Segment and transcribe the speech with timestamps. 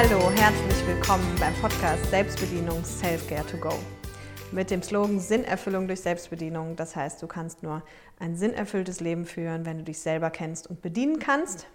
[0.00, 3.74] Hallo, herzlich willkommen beim Podcast Selbstbedienung Self-Care to Go.
[4.52, 6.76] Mit dem Slogan Sinnerfüllung durch Selbstbedienung.
[6.76, 7.82] Das heißt, du kannst nur
[8.20, 11.66] ein sinnerfülltes Leben führen, wenn du dich selber kennst und bedienen kannst.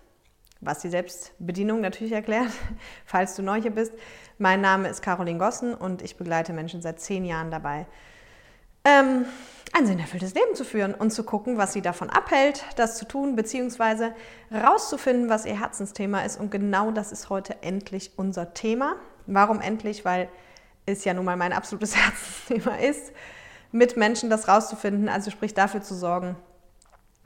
[0.61, 2.47] Was die Selbstbedienung natürlich erklärt,
[3.05, 3.91] falls du neu hier bist.
[4.37, 7.87] Mein Name ist Caroline Gossen und ich begleite Menschen seit zehn Jahren dabei,
[8.85, 9.25] ähm,
[9.73, 13.35] ein sinnerfülltes Leben zu führen und zu gucken, was sie davon abhält, das zu tun,
[13.35, 14.13] beziehungsweise
[14.51, 16.39] rauszufinden, was ihr Herzensthema ist.
[16.39, 18.97] Und genau das ist heute endlich unser Thema.
[19.25, 20.05] Warum endlich?
[20.05, 20.29] Weil
[20.85, 23.13] es ja nun mal mein absolutes Herzensthema ist,
[23.71, 26.35] mit Menschen das rauszufinden, also sprich dafür zu sorgen,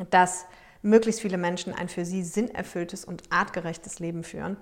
[0.09, 0.45] dass
[0.81, 4.55] möglichst viele Menschen ein für sie sinnerfülltes und artgerechtes Leben führen.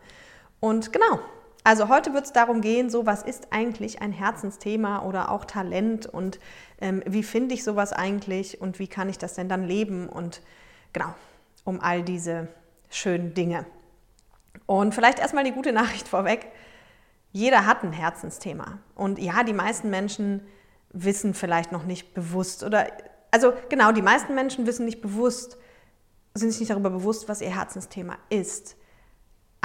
[0.60, 1.20] Und genau,
[1.66, 6.06] also heute wird es darum gehen, so was ist eigentlich ein Herzensthema oder auch Talent
[6.06, 6.40] und
[6.80, 10.44] ähm, wie finde ich sowas eigentlich und wie kann ich das denn dann leben und
[10.94, 11.16] genau,
[11.64, 12.50] um all diese
[12.92, 13.66] schönen Dinge.
[14.68, 16.52] Und vielleicht erstmal die gute Nachricht vorweg.
[17.32, 18.78] Jeder hat ein Herzensthema.
[18.94, 20.46] Und ja, die meisten Menschen
[20.92, 22.88] wissen vielleicht noch nicht bewusst oder,
[23.32, 25.58] also genau, die meisten Menschen wissen nicht bewusst,
[26.36, 28.78] sind sich nicht darüber bewusst, was ihr Herzensthema ist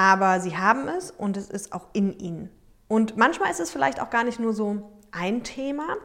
[0.01, 2.49] aber sie haben es und es ist auch in ihnen.
[2.89, 5.99] Und manchmal ist es vielleicht auch gar nicht nur so ein Thema,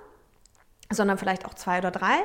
[0.91, 2.17] sondern vielleicht auch zwei oder drei.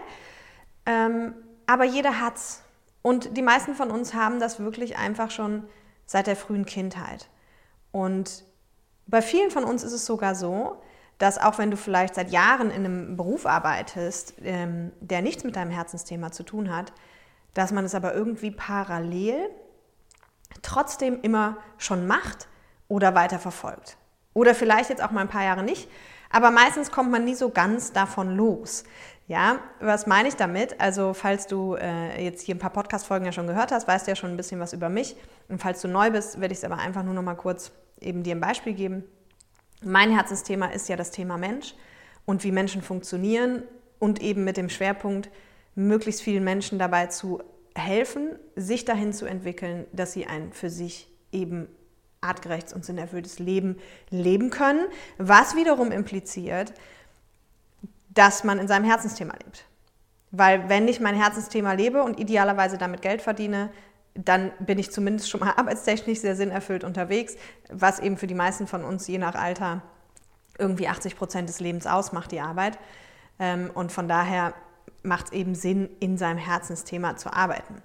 [0.85, 1.33] Ähm,
[1.69, 2.65] aber jeder hat's.
[3.03, 5.63] Und die meisten von uns haben das wirklich einfach schon
[6.07, 7.29] seit der frühen Kindheit.
[7.93, 8.45] Und
[9.07, 10.83] bei vielen von uns ist es sogar so,
[11.19, 15.55] dass auch wenn du vielleicht seit Jahren in einem Beruf arbeitest, ähm, der nichts mit
[15.55, 16.93] deinem Herzensthema zu tun hat,
[17.55, 19.51] dass man es aber irgendwie parallel
[20.63, 22.49] trotzdem immer schon macht
[22.89, 23.97] oder weiter verfolgt.
[24.35, 25.89] Oder vielleicht jetzt auch mal ein paar Jahre nicht,
[26.31, 28.85] aber meistens kommt man nie so ganz davon los.
[29.27, 30.81] Ja, was meine ich damit?
[30.81, 34.11] Also, falls du äh, jetzt hier ein paar Podcast-Folgen ja schon gehört hast, weißt du
[34.11, 35.15] ja schon ein bisschen was über mich.
[35.49, 38.25] Und falls du neu bist, werde ich es aber einfach nur noch mal kurz eben
[38.25, 39.05] dir ein Beispiel geben.
[39.83, 41.75] Mein Herzensthema ist ja das Thema Mensch
[42.27, 43.63] und wie Menschen funktionieren
[44.01, 45.31] und eben mit dem Schwerpunkt,
[45.77, 47.41] möglichst vielen Menschen dabei zu
[47.75, 51.69] helfen, sich dahin zu entwickeln, dass sie ein für sich eben
[52.21, 53.77] artgerechtes und sinnerfülltes Leben
[54.11, 54.87] leben können,
[55.19, 56.73] was wiederum impliziert,
[58.11, 59.65] dass man in seinem Herzensthema lebt.
[60.31, 63.71] Weil wenn ich mein Herzensthema lebe und idealerweise damit Geld verdiene,
[64.15, 67.37] dann bin ich zumindest schon mal arbeitstechnisch sehr sinnerfüllt unterwegs,
[67.71, 69.83] was eben für die meisten von uns je nach Alter
[70.59, 72.79] irgendwie 80 Prozent des Lebens ausmacht, die Arbeit.
[73.39, 74.53] Ähm, und von daher
[75.03, 77.83] macht es eben Sinn, in seinem Herzensthema zu arbeiten.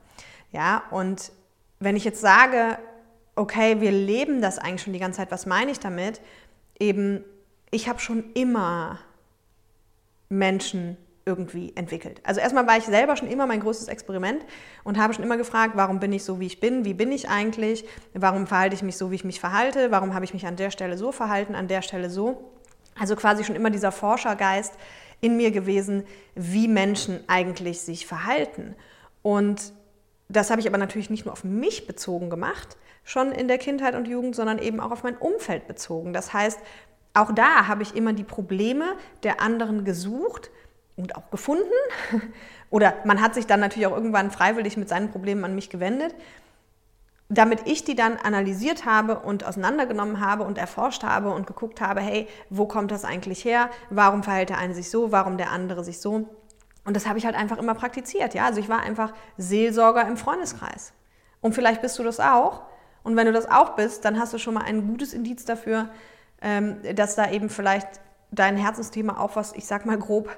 [0.51, 1.31] Ja, und
[1.79, 2.77] wenn ich jetzt sage,
[3.35, 6.21] okay, wir leben das eigentlich schon die ganze Zeit, was meine ich damit?
[6.79, 7.23] Eben,
[7.71, 8.99] ich habe schon immer
[10.29, 12.21] Menschen irgendwie entwickelt.
[12.23, 14.45] Also erstmal war ich selber schon immer mein größtes Experiment
[14.83, 17.29] und habe schon immer gefragt, warum bin ich so, wie ich bin, wie bin ich
[17.29, 20.55] eigentlich, warum verhalte ich mich so, wie ich mich verhalte, warum habe ich mich an
[20.55, 22.51] der Stelle so verhalten, an der Stelle so.
[22.97, 24.73] Also quasi schon immer dieser Forschergeist,
[25.21, 26.03] in mir gewesen,
[26.35, 28.75] wie Menschen eigentlich sich verhalten.
[29.21, 29.73] Und
[30.29, 33.95] das habe ich aber natürlich nicht nur auf mich bezogen gemacht, schon in der Kindheit
[33.95, 36.13] und Jugend, sondern eben auch auf mein Umfeld bezogen.
[36.13, 36.59] Das heißt,
[37.13, 40.51] auch da habe ich immer die Probleme der anderen gesucht
[40.95, 41.63] und auch gefunden.
[42.69, 46.15] Oder man hat sich dann natürlich auch irgendwann freiwillig mit seinen Problemen an mich gewendet
[47.37, 52.01] damit ich die dann analysiert habe und auseinandergenommen habe und erforscht habe und geguckt habe,
[52.01, 53.69] hey, wo kommt das eigentlich her?
[53.89, 55.11] Warum verhält der eine sich so?
[55.11, 56.27] Warum der andere sich so?
[56.85, 58.33] Und das habe ich halt einfach immer praktiziert.
[58.33, 58.45] Ja?
[58.45, 60.93] Also ich war einfach Seelsorger im Freundeskreis.
[61.41, 62.63] Und vielleicht bist du das auch.
[63.03, 65.89] Und wenn du das auch bist, dann hast du schon mal ein gutes Indiz dafür,
[66.41, 67.87] ähm, dass da eben vielleicht
[68.31, 70.29] dein Herzensthema auch was, ich sag mal grob,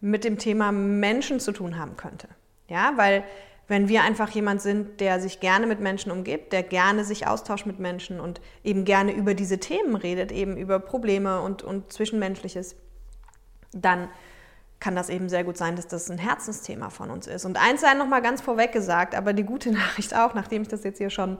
[0.00, 2.28] mit dem Thema Menschen zu tun haben könnte.
[2.68, 3.24] Ja, weil
[3.68, 7.66] wenn wir einfach jemand sind, der sich gerne mit Menschen umgibt, der gerne sich austauscht
[7.66, 12.76] mit Menschen und eben gerne über diese Themen redet, eben über Probleme und, und Zwischenmenschliches,
[13.72, 14.08] dann
[14.78, 17.44] kann das eben sehr gut sein, dass das ein Herzensthema von uns ist.
[17.44, 20.68] Und eins sei noch mal ganz vorweg gesagt, aber die gute Nachricht auch, nachdem ich
[20.68, 21.38] das jetzt hier schon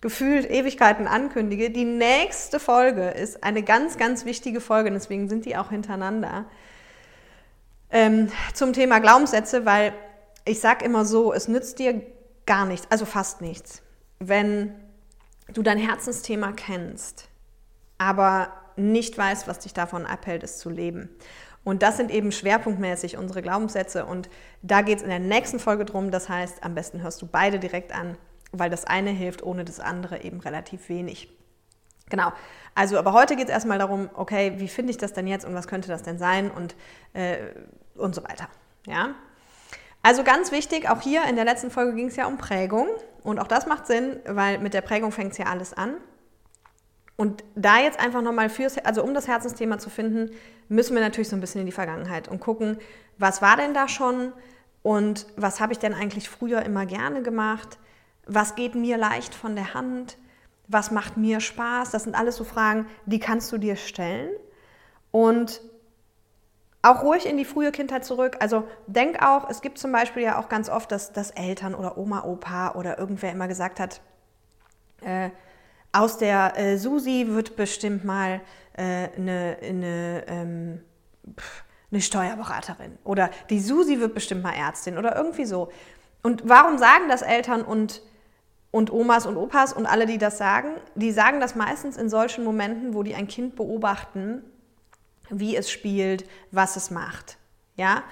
[0.00, 5.56] gefühlt Ewigkeiten ankündige, die nächste Folge ist eine ganz, ganz wichtige Folge, deswegen sind die
[5.56, 6.44] auch hintereinander,
[7.90, 9.92] ähm, zum Thema Glaubenssätze, weil
[10.44, 12.02] ich sage immer so, es nützt dir
[12.46, 13.82] gar nichts, also fast nichts,
[14.18, 14.74] wenn
[15.52, 17.28] du dein Herzensthema kennst,
[17.98, 21.10] aber nicht weißt, was dich davon abhält, es zu leben.
[21.64, 24.06] Und das sind eben schwerpunktmäßig unsere Glaubenssätze.
[24.06, 24.30] Und
[24.62, 26.10] da geht es in der nächsten Folge drum.
[26.10, 28.16] Das heißt, am besten hörst du beide direkt an,
[28.52, 31.28] weil das eine hilft ohne das andere eben relativ wenig.
[32.08, 32.32] Genau.
[32.74, 35.54] Also, aber heute geht es erstmal darum, okay, wie finde ich das denn jetzt und
[35.54, 36.74] was könnte das denn sein und,
[37.12, 37.36] äh,
[37.96, 38.48] und so weiter.
[38.86, 39.14] Ja?
[40.02, 42.88] Also ganz wichtig, auch hier in der letzten Folge ging es ja um Prägung
[43.22, 45.96] und auch das macht Sinn, weil mit der Prägung fängt es ja alles an.
[47.16, 50.30] Und da jetzt einfach nochmal fürs, also um das Herzensthema zu finden,
[50.68, 52.78] müssen wir natürlich so ein bisschen in die Vergangenheit und gucken,
[53.18, 54.32] was war denn da schon
[54.82, 57.78] und was habe ich denn eigentlich früher immer gerne gemacht?
[58.24, 60.16] Was geht mir leicht von der Hand?
[60.68, 61.90] Was macht mir Spaß?
[61.90, 64.30] Das sind alles so Fragen, die kannst du dir stellen.
[65.10, 65.60] Und
[66.82, 68.36] auch ruhig in die frühe Kindheit zurück.
[68.40, 71.98] Also denk auch, es gibt zum Beispiel ja auch ganz oft, dass, dass Eltern oder
[71.98, 74.00] Oma, Opa oder irgendwer immer gesagt hat,
[75.02, 75.30] äh,
[75.92, 78.40] aus der äh, Susi wird bestimmt mal
[78.74, 79.58] äh, eine,
[80.28, 80.80] ähm,
[81.90, 85.70] eine Steuerberaterin oder die Susi wird bestimmt mal Ärztin oder irgendwie so.
[86.22, 88.02] Und warum sagen das Eltern und,
[88.70, 90.76] und Omas und Opas und alle, die das sagen?
[90.94, 94.42] Die sagen das meistens in solchen Momenten, wo die ein Kind beobachten,
[95.30, 97.38] wie es spielt, was es macht.
[97.76, 98.02] Ja?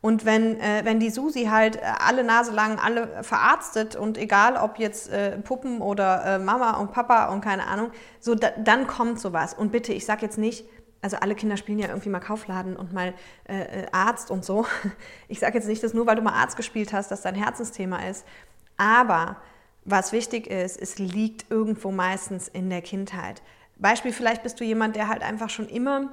[0.00, 4.56] Und wenn, äh, wenn die Susi halt äh, alle Nase lang alle verarztet und egal
[4.56, 7.90] ob jetzt äh, Puppen oder äh, Mama und Papa und keine Ahnung,
[8.20, 9.54] so da, dann kommt sowas.
[9.54, 10.64] Und bitte, ich sage jetzt nicht,
[11.02, 13.14] also alle Kinder spielen ja irgendwie mal Kaufladen und mal
[13.48, 14.66] äh, äh, Arzt und so.
[15.28, 17.98] Ich sage jetzt nicht, dass nur weil du mal Arzt gespielt hast, dass dein Herzensthema
[18.08, 18.24] ist.
[18.76, 19.36] Aber
[19.84, 23.42] was wichtig ist, es liegt irgendwo meistens in der Kindheit.
[23.76, 26.12] Beispiel, vielleicht bist du jemand, der halt einfach schon immer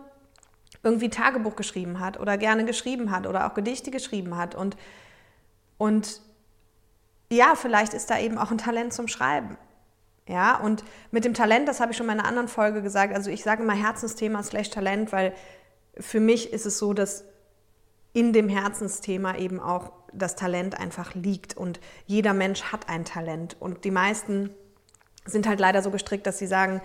[0.83, 4.53] irgendwie Tagebuch geschrieben hat oder gerne geschrieben hat oder auch Gedichte geschrieben hat.
[4.53, 4.75] Und,
[5.77, 6.21] und
[7.31, 9.57] ja, vielleicht ist da eben auch ein Talent zum Schreiben.
[10.27, 13.29] Ja, und mit dem Talent, das habe ich schon in einer anderen Folge gesagt, also
[13.29, 15.33] ich sage immer Herzensthema slash Talent, weil
[15.97, 17.25] für mich ist es so, dass
[18.13, 23.57] in dem Herzensthema eben auch das Talent einfach liegt und jeder Mensch hat ein Talent
[23.59, 24.51] und die meisten
[25.25, 26.81] sind halt leider so gestrickt, dass sie sagen,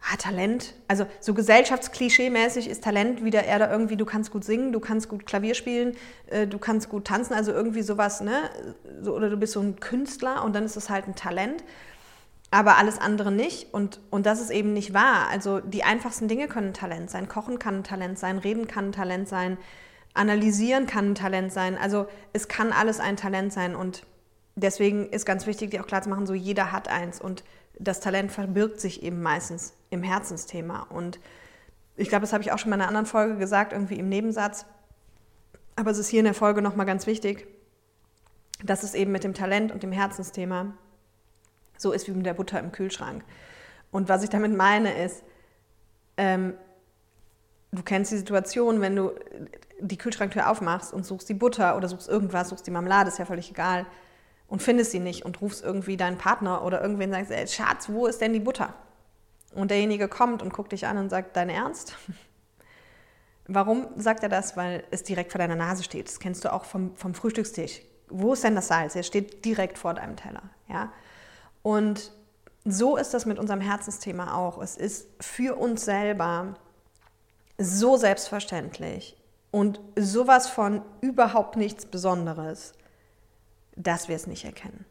[0.00, 4.72] ah, Talent, also so gesellschaftsklischee-mäßig ist Talent wieder eher da irgendwie, du kannst gut singen,
[4.72, 5.96] du kannst gut Klavier spielen,
[6.28, 8.50] äh, du kannst gut tanzen, also irgendwie sowas, ne?
[9.02, 11.64] So, oder du bist so ein Künstler und dann ist es halt ein Talent,
[12.50, 15.28] aber alles andere nicht und, und das ist eben nicht wahr.
[15.30, 18.92] Also die einfachsten Dinge können Talent sein, Kochen kann ein Talent sein, Reden kann ein
[18.92, 19.58] Talent sein,
[20.14, 24.04] Analysieren kann ein Talent sein, also es kann alles ein Talent sein und
[24.56, 27.44] deswegen ist ganz wichtig, dir auch klar zu machen, so jeder hat eins und
[27.78, 30.86] das Talent verbirgt sich eben meistens im Herzensthema.
[30.90, 31.20] Und
[31.96, 34.08] ich glaube, das habe ich auch schon mal in einer anderen Folge gesagt, irgendwie im
[34.08, 34.66] Nebensatz.
[35.76, 37.46] Aber es ist hier in der Folge nochmal ganz wichtig,
[38.64, 40.74] dass es eben mit dem Talent und dem Herzensthema
[41.76, 43.24] so ist wie mit der Butter im Kühlschrank.
[43.92, 45.22] Und was ich damit meine ist,
[46.16, 46.54] ähm,
[47.70, 49.12] du kennst die Situation, wenn du
[49.80, 53.24] die Kühlschranktür aufmachst und suchst die Butter oder suchst irgendwas, suchst die Marmelade, ist ja
[53.24, 53.86] völlig egal
[54.48, 57.88] und findest sie nicht und rufst irgendwie deinen Partner oder irgendwen und sagst, ey, Schatz,
[57.88, 58.74] wo ist denn die Butter?
[59.54, 61.94] Und derjenige kommt und guckt dich an und sagt, dein Ernst?
[63.46, 64.56] Warum sagt er das?
[64.56, 66.08] Weil es direkt vor deiner Nase steht.
[66.08, 67.80] Das kennst du auch vom, vom Frühstückstisch.
[68.08, 68.94] Wo ist denn das Salz?
[68.94, 70.42] Es steht direkt vor deinem Teller.
[70.68, 70.92] Ja?
[71.62, 72.12] Und
[72.64, 74.60] so ist das mit unserem Herzensthema auch.
[74.60, 76.54] Es ist für uns selber
[77.56, 79.16] so selbstverständlich
[79.50, 82.74] und sowas von überhaupt nichts Besonderes,
[83.78, 84.84] dass wir es nicht erkennen.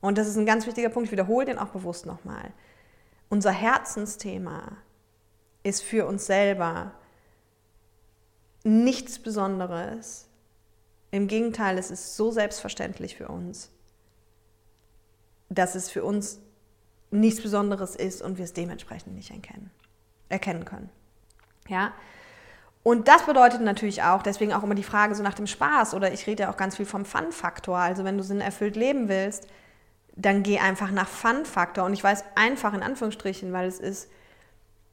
[0.00, 2.52] Und das ist ein ganz wichtiger Punkt, ich wiederhole den auch bewusst nochmal.
[3.28, 4.76] Unser Herzensthema
[5.62, 6.92] ist für uns selber
[8.64, 10.28] nichts Besonderes.
[11.10, 13.70] Im Gegenteil, es ist so selbstverständlich für uns,
[15.48, 16.38] dass es für uns
[17.10, 19.70] nichts Besonderes ist und wir es dementsprechend nicht erkennen,
[20.28, 20.90] erkennen können.
[21.68, 21.92] Ja,
[22.82, 26.12] und das bedeutet natürlich auch, deswegen auch immer die Frage so nach dem Spaß oder
[26.12, 27.76] ich rede ja auch ganz viel vom Fun-Faktor.
[27.76, 29.46] Also wenn du sinnerfüllt leben willst,
[30.16, 31.84] dann geh einfach nach Fun-Faktor.
[31.84, 34.10] Und ich weiß einfach in Anführungsstrichen, weil es ist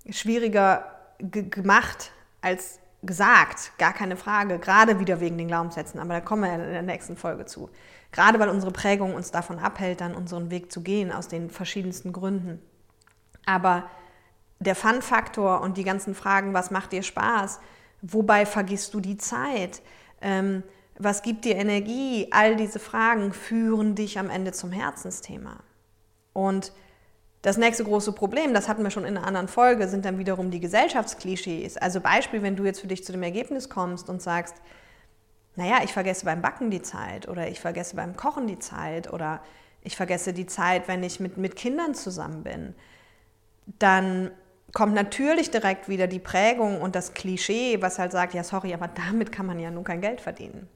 [0.09, 0.85] schwieriger
[1.19, 6.53] gemacht als gesagt, gar keine Frage, gerade wieder wegen den Glaubenssätzen, aber da kommen wir
[6.53, 7.69] in der nächsten Folge zu.
[8.11, 12.11] Gerade weil unsere Prägung uns davon abhält, dann unseren Weg zu gehen, aus den verschiedensten
[12.11, 12.61] Gründen.
[13.45, 13.89] Aber
[14.59, 17.59] der Fun-Faktor und die ganzen Fragen, was macht dir Spaß,
[18.01, 19.81] Wobei vergisst du die Zeit?
[20.21, 20.63] Ähm,
[20.97, 22.27] was gibt dir Energie?
[22.31, 25.57] All diese Fragen führen dich am Ende zum Herzensthema.
[26.33, 26.71] Und
[27.43, 30.51] das nächste große Problem, das hatten wir schon in einer anderen Folge, sind dann wiederum
[30.51, 31.77] die Gesellschaftsklischees.
[31.77, 34.55] Also Beispiel, wenn du jetzt für dich zu dem Ergebnis kommst und sagst,
[35.55, 39.41] naja, ich vergesse beim Backen die Zeit oder ich vergesse beim Kochen die Zeit oder
[39.83, 42.75] ich vergesse die Zeit, wenn ich mit, mit Kindern zusammen bin,
[43.79, 44.31] dann
[44.77, 48.87] kommt natürlich direkt wieder die Prägung und das Klischee, was halt sagt, ja, sorry, aber
[48.87, 50.69] damit kann man ja nun kein Geld verdienen.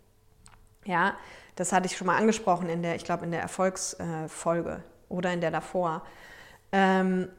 [0.85, 1.13] Ja,
[1.55, 5.39] das hatte ich schon mal angesprochen in der, ich glaube, in der Erfolgsfolge oder in
[5.39, 6.01] der davor.
[6.71, 7.29] Ähm,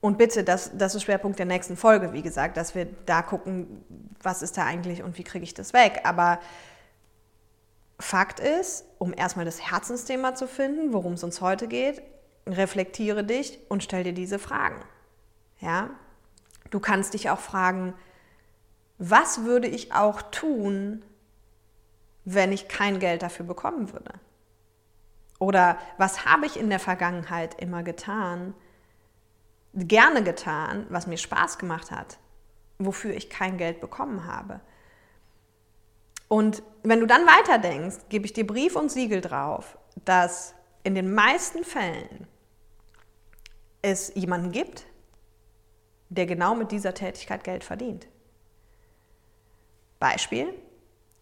[0.00, 3.84] und bitte, das, das ist Schwerpunkt der nächsten Folge, wie gesagt, dass wir da gucken,
[4.22, 6.02] was ist da eigentlich und wie kriege ich das weg.
[6.04, 6.38] Aber
[7.98, 12.02] Fakt ist, um erstmal das Herzensthema zu finden, worum es uns heute geht,
[12.46, 14.76] reflektiere dich und stell dir diese Fragen.
[15.62, 15.90] Ja?
[16.70, 17.94] Du kannst dich auch fragen,
[18.98, 21.02] was würde ich auch tun,
[22.24, 24.12] wenn ich kein Geld dafür bekommen würde?
[25.38, 28.54] Oder was habe ich in der Vergangenheit immer getan,
[29.74, 32.18] gerne getan, was mir Spaß gemacht hat,
[32.78, 34.60] wofür ich kein Geld bekommen habe?
[36.28, 40.54] Und wenn du dann weiterdenkst, gebe ich dir Brief und Siegel drauf, dass
[40.84, 42.26] in den meisten Fällen
[43.82, 44.86] es jemanden gibt,
[46.14, 48.06] der genau mit dieser Tätigkeit Geld verdient.
[49.98, 50.48] Beispiel.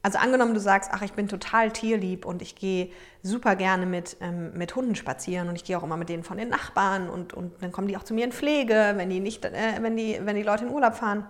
[0.02, 2.90] Also angenommen, du sagst, ach, ich bin total tierlieb und ich gehe
[3.22, 6.38] super gerne mit, ähm, mit Hunden spazieren und ich gehe auch immer mit denen von
[6.38, 9.44] den Nachbarn und, und dann kommen die auch zu mir in Pflege, wenn die, nicht,
[9.44, 11.26] äh, wenn, die, wenn die Leute in Urlaub fahren.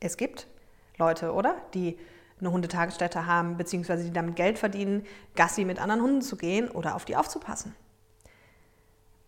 [0.00, 0.46] Es gibt
[0.96, 1.54] Leute, oder?
[1.74, 1.98] Die
[2.40, 5.04] eine Hundetagesstätte haben, beziehungsweise die damit Geld verdienen,
[5.36, 7.76] Gassi mit anderen Hunden zu gehen oder auf die aufzupassen.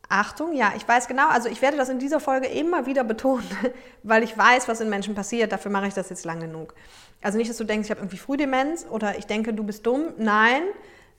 [0.08, 3.48] Achtung, ja, ich weiß genau, also ich werde das in dieser Folge immer wieder betonen,
[4.02, 5.52] weil ich weiß, was in Menschen passiert.
[5.52, 6.74] Dafür mache ich das jetzt lang genug.
[7.22, 10.12] Also nicht, dass du denkst, ich habe irgendwie Frühdemenz oder ich denke, du bist dumm.
[10.18, 10.62] Nein,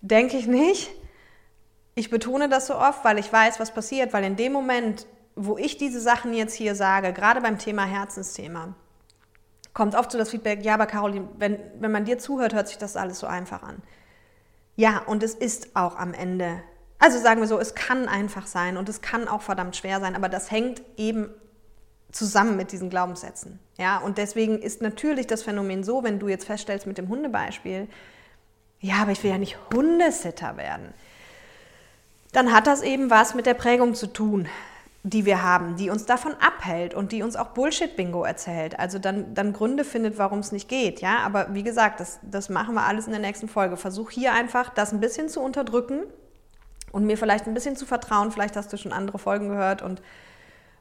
[0.01, 0.91] denke ich nicht.
[1.95, 5.57] Ich betone das so oft, weil ich weiß, was passiert, weil in dem Moment, wo
[5.57, 8.75] ich diese Sachen jetzt hier sage, gerade beim Thema Herzensthema,
[9.73, 12.77] kommt oft so das Feedback, ja, aber Caroline, wenn, wenn man dir zuhört, hört sich
[12.77, 13.81] das alles so einfach an.
[14.75, 16.61] Ja, und es ist auch am Ende
[16.99, 20.15] also sagen wir so, es kann einfach sein und es kann auch verdammt schwer sein,
[20.15, 21.29] aber das hängt eben
[22.11, 23.59] zusammen mit diesen Glaubenssätzen.
[23.77, 27.87] Ja, und deswegen ist natürlich das Phänomen so, wenn du jetzt feststellst mit dem Hundebeispiel,
[28.79, 30.93] ja, aber ich will ja nicht Hundesitter werden.
[32.31, 34.47] Dann hat das eben was mit der Prägung zu tun,
[35.03, 38.79] die wir haben, die uns davon abhält und die uns auch Bullshit-Bingo erzählt.
[38.79, 41.01] Also dann, dann Gründe findet, warum es nicht geht.
[41.01, 43.77] Ja, aber wie gesagt, das, das machen wir alles in der nächsten Folge.
[43.77, 46.03] Versuch hier einfach, das ein bisschen zu unterdrücken
[46.95, 48.31] und mir vielleicht ein bisschen zu vertrauen.
[48.31, 50.01] Vielleicht hast du schon andere Folgen gehört und,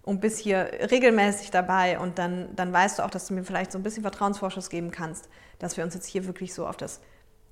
[0.03, 3.73] und bist hier regelmäßig dabei und dann, dann weißt du auch, dass du mir vielleicht
[3.73, 5.29] so ein bisschen Vertrauensvorschuss geben kannst,
[5.59, 7.01] dass wir uns jetzt hier wirklich so auf das,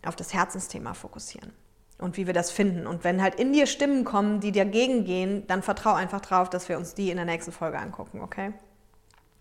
[0.06, 1.50] auf das Herzensthema fokussieren
[1.98, 2.86] und wie wir das finden.
[2.86, 6.68] Und wenn halt in dir Stimmen kommen, die dagegen gehen, dann vertrau einfach drauf, dass
[6.68, 8.52] wir uns die in der nächsten Folge angucken, okay?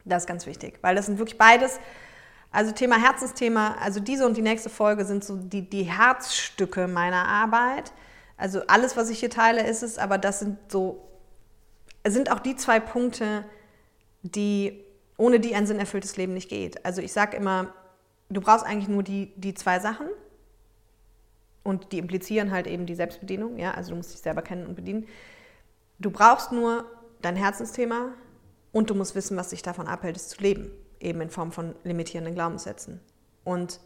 [0.03, 1.79] Das ist ganz wichtig, weil das sind wirklich beides.
[2.51, 7.27] Also Thema Herzensthema, also diese und die nächste Folge sind so die, die Herzstücke meiner
[7.27, 7.93] Arbeit.
[8.41, 11.07] Also alles, was ich hier teile, ist es, aber das sind so,
[12.07, 13.45] sind auch die zwei Punkte,
[14.23, 14.83] die,
[15.15, 16.83] ohne die ein sinnerfülltes Leben nicht geht.
[16.83, 17.71] Also ich sage immer,
[18.29, 20.07] du brauchst eigentlich nur die, die zwei Sachen
[21.63, 24.73] und die implizieren halt eben die Selbstbedienung, ja, also du musst dich selber kennen und
[24.73, 25.05] bedienen.
[25.99, 26.85] Du brauchst nur
[27.21, 28.07] dein Herzensthema
[28.71, 31.75] und du musst wissen, was dich davon abhält, es zu leben, eben in Form von
[31.83, 33.01] limitierenden Glaubenssätzen.
[33.43, 33.79] Und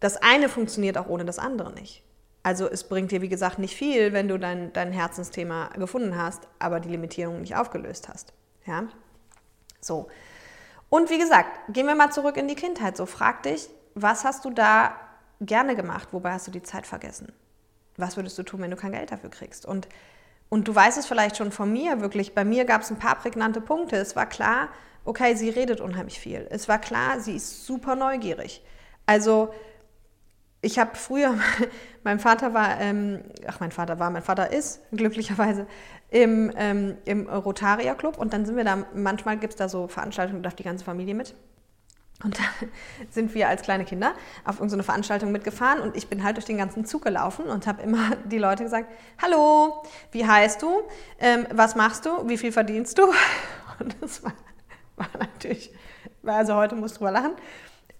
[0.00, 2.02] das eine funktioniert auch ohne das andere nicht.
[2.42, 6.48] Also es bringt dir, wie gesagt, nicht viel, wenn du dein, dein Herzensthema gefunden hast,
[6.58, 8.32] aber die Limitierung nicht aufgelöst hast.
[8.66, 8.84] Ja?
[9.80, 10.08] So.
[10.88, 12.96] Und wie gesagt, gehen wir mal zurück in die Kindheit.
[12.96, 14.96] So, frag dich, was hast du da
[15.40, 16.08] gerne gemacht?
[16.12, 17.32] Wobei hast du die Zeit vergessen?
[17.96, 19.64] Was würdest du tun, wenn du kein Geld dafür kriegst?
[19.64, 19.88] Und,
[20.48, 23.16] und du weißt es vielleicht schon von mir, wirklich, bei mir gab es ein paar
[23.16, 23.96] prägnante Punkte.
[23.96, 24.68] Es war klar,
[25.04, 26.46] okay, sie redet unheimlich viel.
[26.50, 28.64] Es war klar, sie ist super neugierig.
[29.06, 29.52] Also
[30.62, 31.34] ich habe früher,
[32.04, 35.66] mein Vater war, ähm, ach mein Vater war, mein Vater ist glücklicherweise
[36.10, 39.88] im, ähm, im Rotaria Club und dann sind wir da, manchmal gibt es da so
[39.88, 41.34] Veranstaltungen, da darf die ganze Familie mit.
[42.24, 42.42] Und da
[43.10, 44.12] sind wir als kleine Kinder
[44.44, 47.82] auf irgendeine Veranstaltung mitgefahren und ich bin halt durch den ganzen Zug gelaufen und habe
[47.82, 48.88] immer die Leute gesagt,
[49.20, 50.82] hallo, wie heißt du,
[51.18, 53.02] ähm, was machst du, wie viel verdienst du?
[53.80, 54.32] Und das war,
[54.96, 55.72] war natürlich,
[56.24, 57.32] also heute muss ich drüber lachen.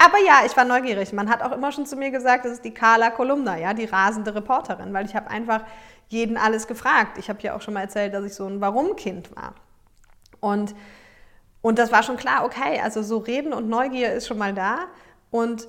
[0.04, 1.12] Aber ja, ich war neugierig.
[1.12, 3.84] Man hat auch immer schon zu mir gesagt, das ist die Carla Kolumna, ja, die
[3.84, 5.64] rasende Reporterin, weil ich habe einfach
[6.08, 7.18] jeden alles gefragt.
[7.18, 9.54] Ich habe ja auch schon mal erzählt, dass ich so ein Warum-Kind war.
[10.40, 10.74] Und,
[11.60, 14.86] und das war schon klar, okay, also so Reden und Neugier ist schon mal da.
[15.30, 15.68] Und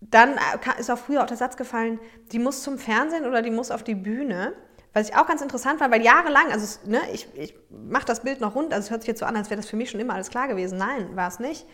[0.00, 0.36] dann
[0.78, 1.98] ist auch früher auch der Satz gefallen,
[2.30, 4.52] die muss zum Fernsehen oder die muss auf die Bühne.
[4.92, 8.40] Was ich auch ganz interessant fand, weil jahrelang, also ne, ich, ich mache das Bild
[8.40, 10.00] noch rund, also es hört sich jetzt so an, als wäre das für mich schon
[10.00, 10.78] immer alles klar gewesen.
[10.78, 11.66] Nein, war es nicht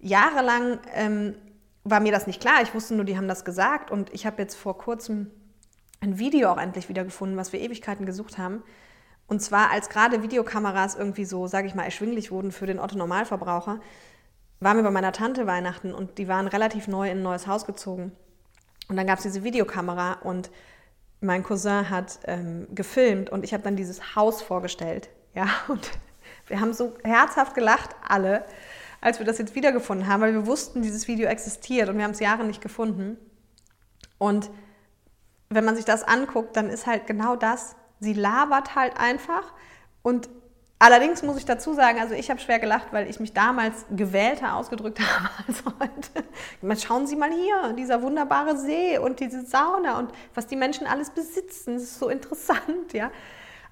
[0.00, 1.34] jahrelang ähm,
[1.84, 2.62] war mir das nicht klar.
[2.62, 3.90] Ich wusste nur, die haben das gesagt.
[3.90, 5.30] Und ich habe jetzt vor kurzem
[6.00, 8.62] ein Video auch endlich wieder gefunden, was wir Ewigkeiten gesucht haben.
[9.26, 13.80] Und zwar, als gerade Videokameras irgendwie so, sage ich mal, erschwinglich wurden für den Otto-Normalverbraucher,
[14.58, 17.64] waren wir bei meiner Tante Weihnachten und die waren relativ neu in ein neues Haus
[17.64, 18.12] gezogen.
[18.88, 20.50] Und dann gab es diese Videokamera und
[21.20, 25.10] mein Cousin hat ähm, gefilmt und ich habe dann dieses Haus vorgestellt.
[25.34, 25.90] Ja, und
[26.46, 28.44] wir haben so herzhaft gelacht, alle
[29.00, 32.10] als wir das jetzt wiedergefunden haben, weil wir wussten, dieses Video existiert und wir haben
[32.12, 33.16] es Jahre nicht gefunden.
[34.18, 34.50] Und
[35.48, 39.52] wenn man sich das anguckt, dann ist halt genau das Sie labert halt einfach.
[40.02, 40.28] Und
[40.78, 44.56] allerdings muss ich dazu sagen, also ich habe schwer gelacht, weil ich mich damals gewählter
[44.56, 45.62] ausgedrückt habe als
[46.62, 46.80] heute.
[46.80, 51.10] Schauen Sie mal hier, dieser wunderbare See und diese Sauna und was die Menschen alles
[51.10, 51.74] besitzen.
[51.74, 53.10] Das ist so interessant, ja.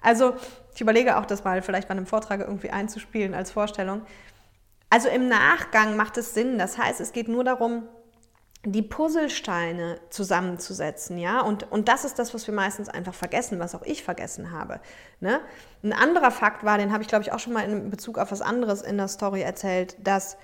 [0.01, 0.35] Also
[0.73, 4.03] ich überlege auch, das mal vielleicht bei einem Vortrag irgendwie einzuspielen als Vorstellung.
[4.89, 6.57] Also im Nachgang macht es Sinn.
[6.57, 7.87] Das heißt, es geht nur darum,
[8.65, 13.73] die Puzzlesteine zusammenzusetzen, ja, und, und das ist das, was wir meistens einfach vergessen, was
[13.73, 14.81] auch ich vergessen habe.
[15.21, 15.39] Ne?
[15.81, 18.31] Ein anderer Fakt war, den habe ich, glaube ich, auch schon mal in Bezug auf
[18.33, 20.35] was anderes in der Story erzählt, dass,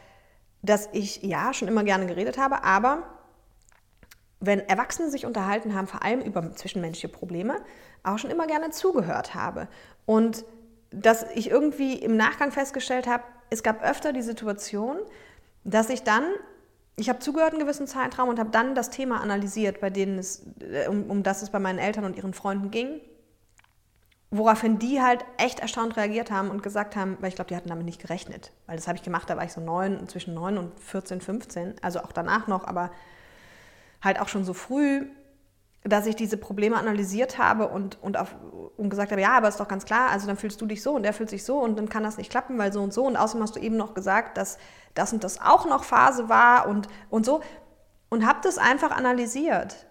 [0.61, 3.03] dass ich ja schon immer gerne geredet habe, aber
[4.39, 7.57] wenn Erwachsene sich unterhalten haben, vor allem über zwischenmenschliche Probleme,
[8.03, 9.67] auch schon immer gerne zugehört habe.
[10.05, 10.45] Und
[10.91, 14.97] dass ich irgendwie im Nachgang festgestellt habe, es gab öfter die Situation,
[15.63, 16.25] dass ich dann
[16.97, 20.43] ich habe zugehört einen gewissen Zeitraum und habe dann das Thema analysiert, bei denen es,
[20.61, 23.01] äh, um, um das es bei meinen Eltern und ihren Freunden ging.
[24.31, 27.69] Woraufhin die halt echt erstaunt reagiert haben und gesagt haben, weil ich glaube, die hatten
[27.69, 28.51] damit nicht gerechnet.
[28.65, 31.75] Weil das habe ich gemacht, da war ich so neun, zwischen 9 und 14, 15,
[31.81, 32.91] also auch danach noch, aber
[34.01, 35.05] halt auch schon so früh,
[35.87, 38.35] dass ich diese Probleme analysiert habe und, und, auf,
[38.75, 40.95] und gesagt habe, ja, aber ist doch ganz klar, also dann fühlst du dich so
[40.95, 43.05] und der fühlt sich so und dann kann das nicht klappen, weil so und so.
[43.05, 44.57] Und außerdem hast du eben noch gesagt, dass
[44.95, 47.41] das und das auch noch Phase war und, und so.
[48.09, 49.85] Und habe das einfach analysiert.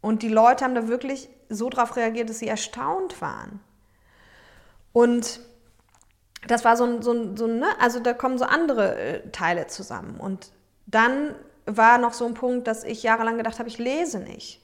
[0.00, 3.60] Und die Leute haben da wirklich so darauf reagiert, dass sie erstaunt waren.
[4.92, 5.40] Und
[6.48, 7.68] das war so ein, so ein, so ein ne?
[7.80, 10.18] also da kommen so andere äh, Teile zusammen.
[10.18, 10.50] Und
[10.86, 14.60] dann war noch so ein Punkt, dass ich jahrelang gedacht habe, ich lese nicht.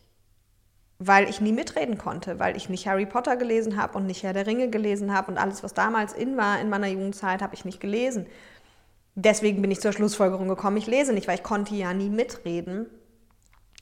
[0.99, 4.33] Weil ich nie mitreden konnte, weil ich nicht Harry Potter gelesen habe und nicht Herr
[4.33, 7.65] der Ringe gelesen habe und alles, was damals in war in meiner Jugendzeit, habe ich
[7.65, 8.27] nicht gelesen
[9.19, 12.87] deswegen bin ich zur Schlussfolgerung gekommen, ich lese nicht, weil ich konnte ja nie mitreden,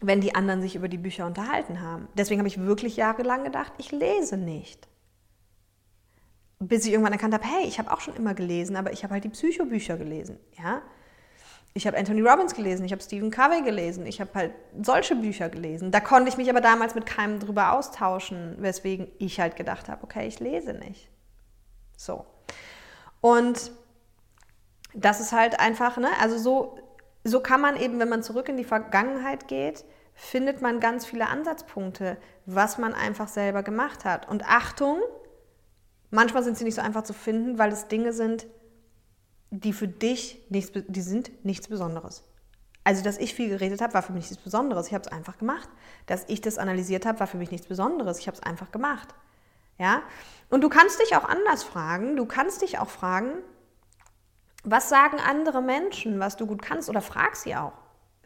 [0.00, 2.08] wenn die anderen sich über die Bücher unterhalten haben.
[2.14, 4.88] Deswegen habe ich wirklich jahrelang gedacht, ich lese nicht.
[6.58, 9.14] Bis ich irgendwann erkannt habe, hey, ich habe auch schon immer gelesen, aber ich habe
[9.14, 10.82] halt die Psychobücher gelesen, ja.
[11.76, 15.50] Ich habe Anthony Robbins gelesen, ich habe Stephen Covey gelesen, ich habe halt solche Bücher
[15.50, 15.90] gelesen.
[15.90, 20.02] Da konnte ich mich aber damals mit keinem drüber austauschen, weswegen ich halt gedacht habe,
[20.02, 21.10] okay, ich lese nicht.
[21.94, 22.24] So.
[23.20, 23.72] Und
[24.94, 26.08] das ist halt einfach, ne?
[26.18, 26.78] Also so,
[27.24, 29.84] so kann man eben, wenn man zurück in die Vergangenheit geht,
[30.14, 34.30] findet man ganz viele Ansatzpunkte, was man einfach selber gemacht hat.
[34.30, 35.00] Und Achtung,
[36.10, 38.46] manchmal sind sie nicht so einfach zu finden, weil es Dinge sind,
[39.60, 42.24] die für dich nichts, die sind nichts Besonderes.
[42.84, 44.86] Also, dass ich viel geredet habe, war für mich nichts Besonderes.
[44.86, 45.68] Ich habe es einfach gemacht.
[46.06, 48.20] Dass ich das analysiert habe, war für mich nichts Besonderes.
[48.20, 49.08] Ich habe es einfach gemacht.
[49.76, 50.02] Ja?
[50.50, 52.16] Und du kannst dich auch anders fragen.
[52.16, 53.38] Du kannst dich auch fragen,
[54.62, 56.88] was sagen andere Menschen, was du gut kannst?
[56.88, 57.72] Oder frag sie auch.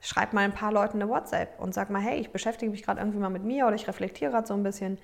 [0.03, 3.01] Schreib mal ein paar Leuten eine WhatsApp und sag mal, hey, ich beschäftige mich gerade
[3.01, 4.99] irgendwie mal mit mir oder ich reflektiere gerade so ein bisschen.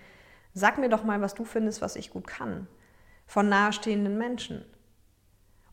[0.53, 2.67] Sag mir doch mal, was du findest, was ich gut kann.
[3.27, 4.65] Von nahestehenden Menschen.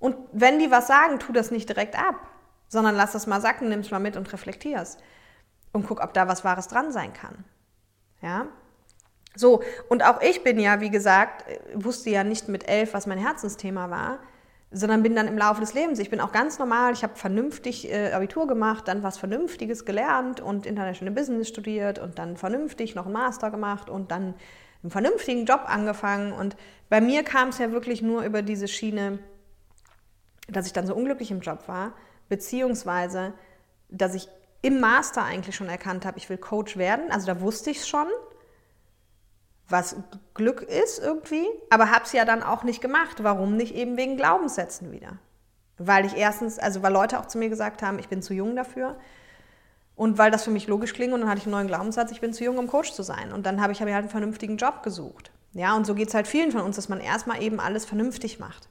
[0.04, 2.16] Und wenn die was sagen, tu das nicht direkt ab,
[2.68, 5.00] sondern lass das mal sacken, nimm es mal mit und reflektierst.
[5.72, 7.46] Und guck, ob da was Wahres dran sein kann.
[8.22, 8.48] Ja?
[9.36, 13.18] So, und auch ich bin ja, wie gesagt, wusste ja nicht mit elf, was mein
[13.18, 14.20] Herzensthema war
[14.74, 17.92] sondern bin dann im Laufe des Lebens, ich bin auch ganz normal, ich habe vernünftig
[17.92, 23.06] äh, Abitur gemacht, dann was Vernünftiges gelernt und International Business studiert und dann vernünftig noch
[23.06, 24.34] einen Master gemacht und dann
[24.82, 26.34] einen vernünftigen Job angefangen.
[26.34, 26.56] Und
[26.90, 29.20] bei mir kam es ja wirklich nur über diese Schiene,
[30.56, 31.94] dass ich dann so unglücklich im Job war,
[32.30, 33.34] beziehungsweise,
[33.90, 34.28] dass ich
[34.62, 37.12] im Master eigentlich schon erkannt habe, ich will Coach werden.
[37.12, 38.08] Also da wusste ich es schon,
[39.68, 39.96] was
[40.34, 43.24] Glück ist irgendwie, aber habe es ja dann auch nicht gemacht.
[43.24, 43.76] Warum nicht?
[43.76, 45.18] Eben wegen Glaubenssätzen wieder.
[45.78, 48.56] Weil ich erstens, also weil Leute auch zu mir gesagt haben, ich bin zu jung
[48.56, 48.98] dafür.
[49.96, 52.22] Und weil das für mich logisch klingt und dann hatte ich einen neuen Glaubenssatz, ich
[52.22, 53.32] bin zu jung, um Coach zu sein.
[53.32, 55.32] Und dann habe ich, hab ich halt einen vernünftigen Job gesucht.
[55.54, 58.40] Ja, und so geht es halt vielen von uns, dass man erstmal eben alles vernünftig
[58.40, 58.70] macht.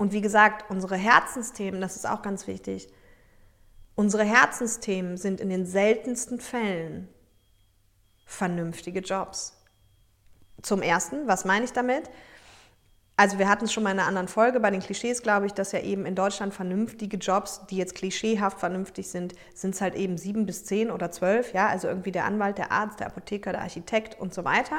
[0.00, 2.88] Und wie gesagt, unsere Herzensthemen, das ist auch ganz wichtig,
[3.96, 7.06] unsere Herzensthemen sind in den seltensten Fällen
[8.24, 9.62] vernünftige Jobs.
[10.62, 12.04] Zum Ersten, was meine ich damit?
[13.18, 15.52] Also wir hatten es schon mal in einer anderen Folge bei den Klischees, glaube ich,
[15.52, 19.94] dass ja eben in Deutschland vernünftige Jobs, die jetzt klischeehaft vernünftig sind, sind es halt
[19.96, 23.52] eben sieben bis zehn oder zwölf, ja, also irgendwie der Anwalt, der Arzt, der Apotheker,
[23.52, 24.78] der Architekt und so weiter.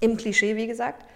[0.00, 1.06] Im Klischee, wie gesagt.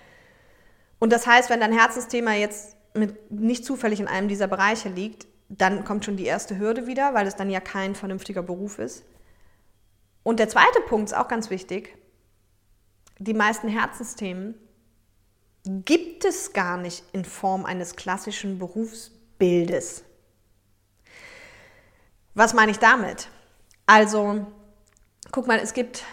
[0.99, 5.27] Und das heißt, wenn dein Herzensthema jetzt mit, nicht zufällig in einem dieser Bereiche liegt,
[5.49, 9.05] dann kommt schon die erste Hürde wieder, weil es dann ja kein vernünftiger Beruf ist.
[10.23, 11.97] Und der zweite Punkt ist auch ganz wichtig
[13.23, 14.55] die meisten Herzensthemen
[15.65, 20.05] gibt es gar nicht in Form eines klassischen Berufsbildes.
[22.35, 23.29] Was meine ich damit?
[23.87, 24.47] Also,
[25.31, 26.05] guck mal, es gibt,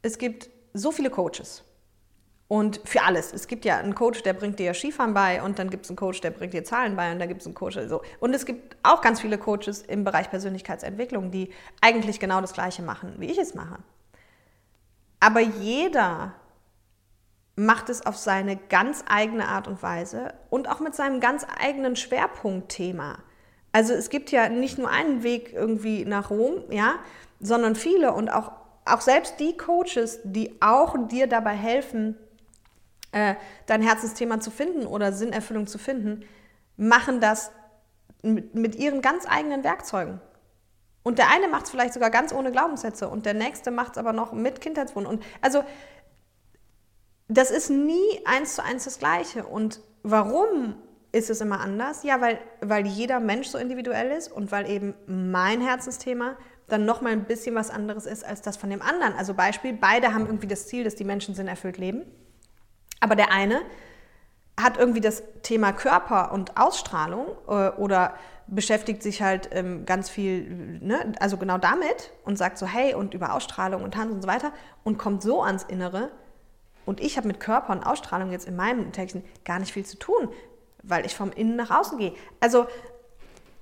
[0.00, 1.64] es gibt so viele Coaches.
[2.52, 3.32] Und für alles.
[3.32, 5.96] Es gibt ja einen Coach, der bringt dir Skifahren bei und dann gibt es einen
[5.96, 7.78] Coach, der bringt dir Zahlen bei und dann gibt es einen Coach.
[7.78, 8.02] Also.
[8.20, 12.82] Und es gibt auch ganz viele Coaches im Bereich Persönlichkeitsentwicklung, die eigentlich genau das Gleiche
[12.82, 13.78] machen, wie ich es mache.
[15.18, 16.34] Aber jeder
[17.56, 21.96] macht es auf seine ganz eigene Art und Weise und auch mit seinem ganz eigenen
[21.96, 23.20] Schwerpunktthema.
[23.72, 26.96] Also es gibt ja nicht nur einen Weg irgendwie nach Rom, ja,
[27.40, 28.52] sondern viele und auch,
[28.84, 32.18] auch selbst die Coaches, die auch dir dabei helfen,
[33.12, 33.34] äh,
[33.66, 36.24] dein Herzensthema zu finden oder Sinnerfüllung zu finden,
[36.76, 37.52] machen das
[38.22, 40.20] mit, mit ihren ganz eigenen Werkzeugen.
[41.02, 43.98] Und der eine macht es vielleicht sogar ganz ohne Glaubenssätze und der nächste macht es
[43.98, 45.12] aber noch mit Kindheitswunden.
[45.12, 45.64] Und also
[47.28, 49.44] das ist nie eins zu eins das Gleiche.
[49.44, 50.76] Und warum
[51.10, 52.04] ist es immer anders?
[52.04, 56.36] Ja, weil, weil jeder Mensch so individuell ist und weil eben mein Herzensthema
[56.68, 59.14] dann nochmal ein bisschen was anderes ist als das von dem anderen.
[59.14, 62.04] Also Beispiel, beide haben irgendwie das Ziel, dass die Menschen Sinn erfüllt leben.
[63.02, 63.60] Aber der eine
[64.58, 68.14] hat irgendwie das Thema Körper und Ausstrahlung äh, oder
[68.46, 73.12] beschäftigt sich halt ähm, ganz viel, ne, also genau damit und sagt so, hey, und
[73.12, 74.52] über Ausstrahlung und Tanz und so weiter
[74.84, 76.12] und kommt so ans Innere.
[76.86, 79.98] Und ich habe mit Körper und Ausstrahlung jetzt in meinem Texten gar nicht viel zu
[79.98, 80.28] tun,
[80.84, 82.14] weil ich vom Innen nach außen gehe.
[82.38, 82.66] Also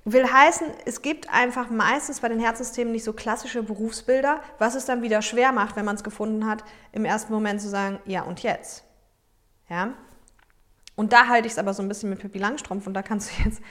[0.05, 4.85] will heißen, es gibt einfach meistens bei den Herzsystemen nicht so klassische Berufsbilder, was es
[4.85, 8.21] dann wieder schwer macht, wenn man es gefunden hat, im ersten Moment zu sagen, ja
[8.21, 8.83] und jetzt.
[9.71, 9.93] Ja?
[10.95, 13.31] Und da halte ich es aber so ein bisschen mit Pippi Langstrumpf und da kannst
[13.31, 13.61] du jetzt,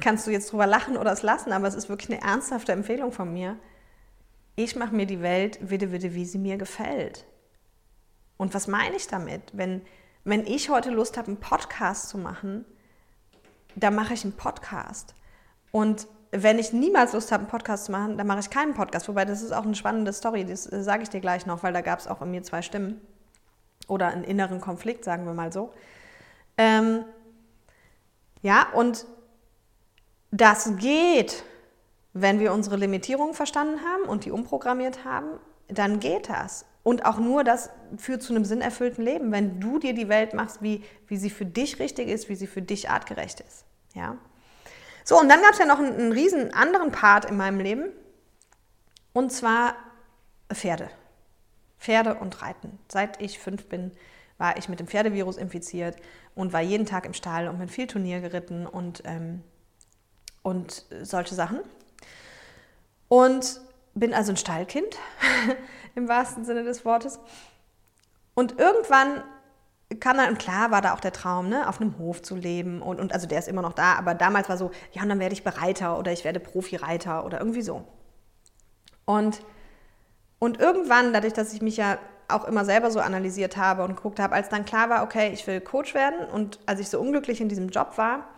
[0.00, 3.10] kannst du jetzt drüber lachen oder es lassen, aber es ist wirklich eine ernsthafte Empfehlung
[3.10, 3.56] von mir.
[4.54, 7.26] Ich mache mir die Welt wieder, wieder, wie sie mir gefällt.
[8.36, 9.42] Und was meine ich damit?
[9.52, 9.82] Wenn,
[10.22, 12.64] wenn ich heute Lust habe, einen Podcast zu machen,
[13.74, 15.16] dann mache ich einen Podcast.
[15.72, 19.08] Und wenn ich niemals Lust habe, einen Podcast zu machen, dann mache ich keinen Podcast.
[19.08, 21.72] Wobei, das ist auch eine spannende Story, das äh, sage ich dir gleich noch, weil
[21.72, 23.00] da gab es auch in mir zwei Stimmen.
[23.88, 25.72] Oder einen inneren Konflikt, sagen wir mal so.
[26.56, 27.04] Ähm,
[28.42, 29.06] ja, und
[30.30, 31.44] das geht,
[32.12, 36.66] wenn wir unsere Limitierungen verstanden haben und die umprogrammiert haben, dann geht das.
[36.82, 40.60] Und auch nur das führt zu einem sinnerfüllten Leben, wenn du dir die Welt machst,
[40.60, 43.64] wie, wie sie für dich richtig ist, wie sie für dich artgerecht ist.
[43.94, 44.18] Ja?
[45.04, 47.88] So, und dann gab es ja noch einen, einen riesen anderen Part in meinem Leben.
[49.14, 49.76] Und zwar
[50.52, 50.90] Pferde.
[51.84, 52.78] Pferde und Reiten.
[52.88, 53.92] Seit ich fünf bin,
[54.38, 55.96] war ich mit dem Pferdevirus infiziert
[56.34, 59.42] und war jeden Tag im Stall und bin viel Turnier geritten und, ähm,
[60.42, 61.60] und solche Sachen.
[63.08, 63.60] Und
[63.94, 64.96] bin also ein Stallkind
[65.94, 67.20] im wahrsten Sinne des Wortes.
[68.32, 69.22] Und irgendwann
[70.00, 72.80] kam dann, und klar war da auch der Traum, ne, auf einem Hof zu leben.
[72.80, 75.20] Und, und also der ist immer noch da, aber damals war so, ja, und dann
[75.20, 77.84] werde ich Bereiter oder ich werde Profireiter oder irgendwie so.
[79.04, 79.42] Und,
[80.44, 84.20] und irgendwann, dadurch, dass ich mich ja auch immer selber so analysiert habe und geguckt
[84.20, 87.40] habe, als dann klar war, okay, ich will Coach werden und als ich so unglücklich
[87.40, 88.28] in diesem Job war,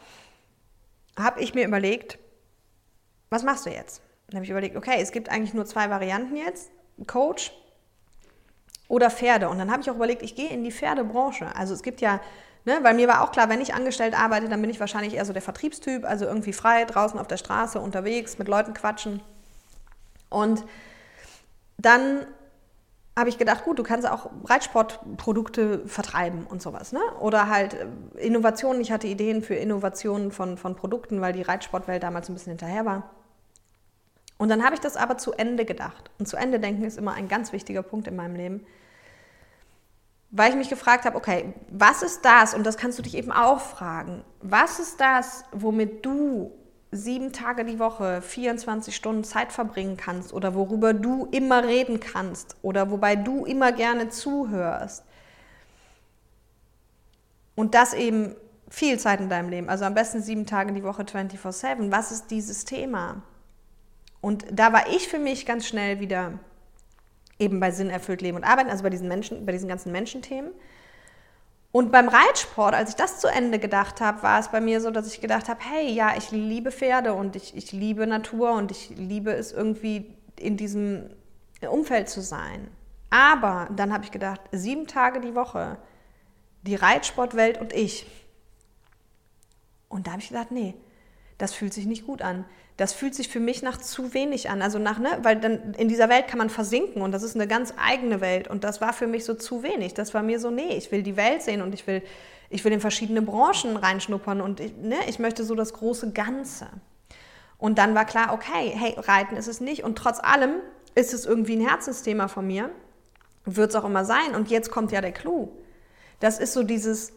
[1.18, 2.18] habe ich mir überlegt,
[3.30, 4.02] was machst du jetzt?
[4.28, 6.70] Dann habe ich überlegt, okay, es gibt eigentlich nur zwei Varianten jetzt,
[7.08, 7.52] Coach
[8.86, 9.48] oder Pferde.
[9.48, 11.54] Und dann habe ich auch überlegt, ich gehe in die Pferdebranche.
[11.56, 12.20] Also es gibt ja,
[12.64, 15.24] ne, weil mir war auch klar, wenn ich angestellt arbeite, dann bin ich wahrscheinlich eher
[15.24, 19.22] so der Vertriebstyp, also irgendwie frei, draußen auf der Straße, unterwegs, mit Leuten quatschen.
[20.28, 20.64] Und
[21.78, 22.26] dann
[23.18, 26.92] habe ich gedacht, gut, du kannst auch Reitsportprodukte vertreiben und sowas.
[26.92, 27.00] Ne?
[27.20, 27.86] Oder halt äh,
[28.18, 28.82] Innovationen.
[28.82, 32.84] Ich hatte Ideen für Innovationen von, von Produkten, weil die Reitsportwelt damals ein bisschen hinterher
[32.84, 33.10] war.
[34.36, 36.10] Und dann habe ich das aber zu Ende gedacht.
[36.18, 38.66] Und zu Ende denken ist immer ein ganz wichtiger Punkt in meinem Leben.
[40.30, 43.32] Weil ich mich gefragt habe, okay, was ist das, und das kannst du dich eben
[43.32, 46.52] auch fragen, was ist das, womit du
[46.92, 52.56] sieben Tage die Woche, 24 Stunden Zeit verbringen kannst oder worüber du immer reden kannst
[52.62, 55.04] oder wobei du immer gerne zuhörst.
[57.54, 58.36] Und das eben
[58.68, 61.90] viel Zeit in deinem Leben, also am besten sieben Tage die Woche 24-7.
[61.90, 63.22] Was ist dieses Thema?
[64.20, 66.38] Und da war ich für mich ganz schnell wieder
[67.38, 70.52] eben bei Sinn erfüllt Leben und Arbeiten, also bei diesen Menschen, bei diesen ganzen Menschenthemen.
[71.76, 74.90] Und beim Reitsport, als ich das zu Ende gedacht habe, war es bei mir so,
[74.90, 78.70] dass ich gedacht habe, hey, ja, ich liebe Pferde und ich, ich liebe Natur und
[78.70, 81.10] ich liebe es irgendwie in diesem
[81.70, 82.70] Umfeld zu sein.
[83.10, 85.76] Aber dann habe ich gedacht, sieben Tage die Woche,
[86.62, 88.06] die Reitsportwelt und ich.
[89.90, 90.76] Und da habe ich gedacht, nee,
[91.38, 92.44] das fühlt sich nicht gut an
[92.76, 94.60] das fühlt sich für mich nach zu wenig an.
[94.60, 97.46] Also nach, ne, weil dann in dieser Welt kann man versinken und das ist eine
[97.46, 98.48] ganz eigene Welt.
[98.48, 99.94] Und das war für mich so zu wenig.
[99.94, 102.02] Das war mir so, nee, ich will die Welt sehen und ich will,
[102.50, 106.68] ich will in verschiedene Branchen reinschnuppern und ich, ne, ich möchte so das große Ganze.
[107.56, 109.82] Und dann war klar, okay, hey, Reiten ist es nicht.
[109.82, 110.56] Und trotz allem
[110.94, 112.68] ist es irgendwie ein Herzensthema von mir.
[113.46, 114.34] Wird es auch immer sein.
[114.34, 115.48] Und jetzt kommt ja der Clou.
[116.20, 117.14] Das ist so dieses,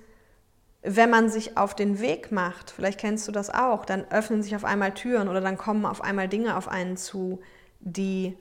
[0.82, 4.56] wenn man sich auf den Weg macht, vielleicht kennst du das auch, dann öffnen sich
[4.56, 7.42] auf einmal Türen oder dann kommen auf einmal Dinge auf einen zu,
[7.82, 8.38] die,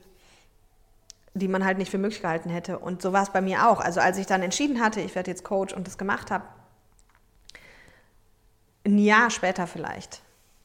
[1.33, 2.79] die man halt nicht für möglich gehalten hätte.
[2.79, 3.81] Und so war es bei mir auch.
[3.81, 6.45] Also als ich dann entschieden hatte, ich werde jetzt Coach und das gemacht habe,
[8.85, 10.21] ein Jahr später vielleicht,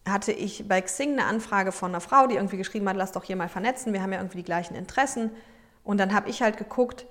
[0.09, 3.25] hatte ich bei Xing eine Anfrage von einer Frau, die irgendwie geschrieben hat, lass doch
[3.25, 5.31] hier mal vernetzen, wir haben ja irgendwie die gleichen Interessen.
[5.83, 7.07] Und dann habe ich halt geguckt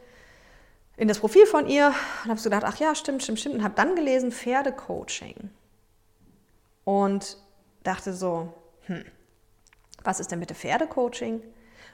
[0.95, 1.87] in das Profil von ihr
[2.23, 3.55] und habe so gedacht, ach ja, stimmt, stimmt, stimmt.
[3.55, 5.49] Und habe dann gelesen Pferdecoaching.
[6.85, 7.37] Und
[7.83, 8.53] dachte so,
[8.85, 9.03] hm,
[10.03, 11.35] was ist denn bitte Pferdecoaching?
[11.35, 11.43] Und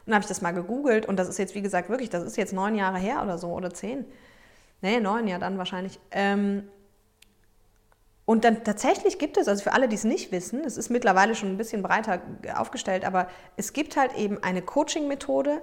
[0.06, 2.38] dann habe ich das mal gegoogelt und das ist jetzt, wie gesagt, wirklich, das ist
[2.38, 4.06] jetzt neun Jahre her oder so oder zehn.
[4.82, 6.00] Nee, neun, ja, dann wahrscheinlich.
[6.12, 6.68] Ähm,
[8.26, 11.36] und dann tatsächlich gibt es, also für alle, die es nicht wissen, es ist mittlerweile
[11.36, 12.22] schon ein bisschen breiter
[12.56, 15.62] aufgestellt, aber es gibt halt eben eine Coaching-Methode,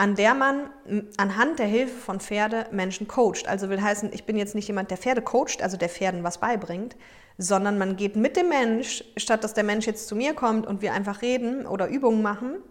[0.00, 0.70] an der man
[1.18, 3.46] anhand der Hilfe von Pferde Menschen coacht.
[3.46, 6.38] Also will heißen, ich bin jetzt nicht jemand, der Pferde coacht, also der Pferden was
[6.38, 6.96] beibringt,
[7.36, 10.80] sondern man geht mit dem Mensch, statt dass der Mensch jetzt zu mir kommt und
[10.80, 12.62] wir einfach reden oder Übungen machen,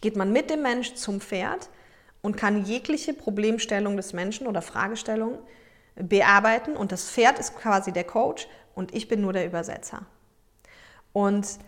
[0.00, 1.68] geht man mit dem Mensch zum Pferd
[2.22, 5.40] und kann jegliche Problemstellung des Menschen oder Fragestellung
[5.94, 10.06] bearbeiten und das Pferd ist quasi der Coach und ich bin nur der Übersetzer.
[11.12, 11.58] Und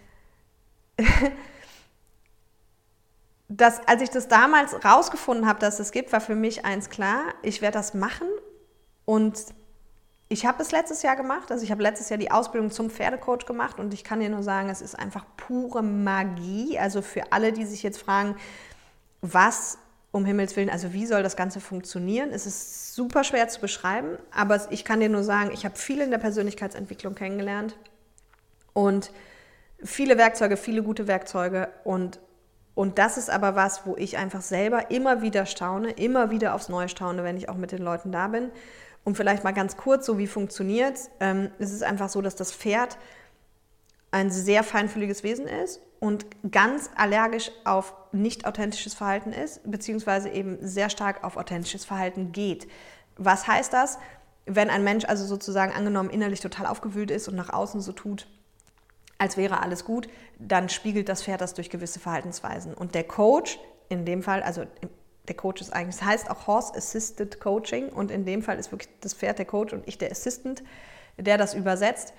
[3.49, 7.23] das, als ich das damals rausgefunden habe, dass es gibt, war für mich eins klar,
[7.43, 8.29] ich werde das machen.
[9.07, 9.43] Und
[10.29, 13.47] ich habe es letztes Jahr gemacht, also ich habe letztes Jahr die Ausbildung zum Pferdecoach
[13.47, 13.81] gemacht.
[13.81, 16.79] Und ich kann dir nur sagen, es ist einfach pure Magie.
[16.79, 18.37] Also für alle, die sich jetzt fragen,
[19.23, 19.79] was
[20.11, 22.31] um Himmels Willen, also wie soll das Ganze funktionieren?
[22.31, 26.01] Es ist super schwer zu beschreiben, aber ich kann dir nur sagen, ich habe viel
[26.01, 27.77] in der Persönlichkeitsentwicklung kennengelernt.
[28.75, 29.11] Und
[29.83, 31.69] viele Werkzeuge, viele gute Werkzeuge.
[31.85, 32.21] Und
[32.79, 36.69] und das ist aber was, wo ich einfach selber immer wieder staune, immer wieder aufs
[36.69, 38.53] Neue staune, wenn ich auch mit den Leuten da bin.
[39.03, 41.73] Und vielleicht mal ganz kurz, so wie funktioniert ähm, es?
[41.73, 42.97] ist einfach so, dass das Pferd
[44.13, 50.59] ein sehr feinfühliges Wesen ist und ganz allergisch auf nicht authentisches Verhalten ist, beziehungsweise eben
[50.61, 52.69] sehr stark auf authentisches Verhalten geht.
[53.17, 53.99] Was heißt das?
[54.47, 58.29] Wenn ein Mensch also sozusagen angenommen innerlich total aufgewühlt ist und nach außen so tut,
[59.19, 62.75] als wäre alles gut, dann spiegelt das Pferd das durch gewisse Verhaltensweisen.
[62.75, 64.65] Und der Coach, in dem Fall, also
[65.27, 68.73] der Coach ist eigentlich, das heißt auch Horse Assisted Coaching und in dem Fall ist
[68.73, 70.63] wirklich das Pferd der Coach und ich der Assistant,
[71.17, 72.15] der das übersetzt.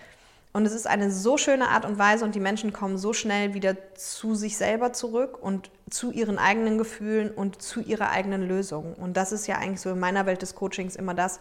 [0.51, 3.53] Und es ist eine so schöne Art und Weise und die Menschen kommen so schnell
[3.53, 8.95] wieder zu sich selber zurück und zu ihren eigenen Gefühlen und zu ihrer eigenen Lösung.
[8.95, 11.39] Und das ist ja eigentlich so in meiner Welt des Coachings immer das,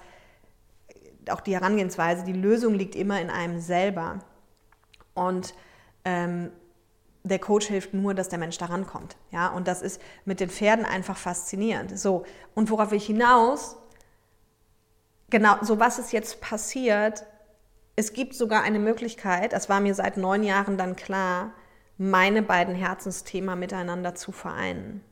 [1.30, 4.20] auch die Herangehensweise, die Lösung liegt immer in einem selber.
[5.18, 5.54] Und
[6.04, 6.50] ähm,
[7.24, 9.16] der Coach hilft nur, dass der Mensch da rankommt.
[9.30, 9.48] Ja?
[9.48, 11.98] Und das ist mit den Pferden einfach faszinierend.
[11.98, 13.76] So, und worauf will ich hinaus?
[15.30, 17.26] Genau, so was ist jetzt passiert,
[17.96, 21.52] es gibt sogar eine Möglichkeit, das war mir seit neun Jahren dann klar,
[21.98, 25.04] meine beiden Herzensthemen miteinander zu vereinen.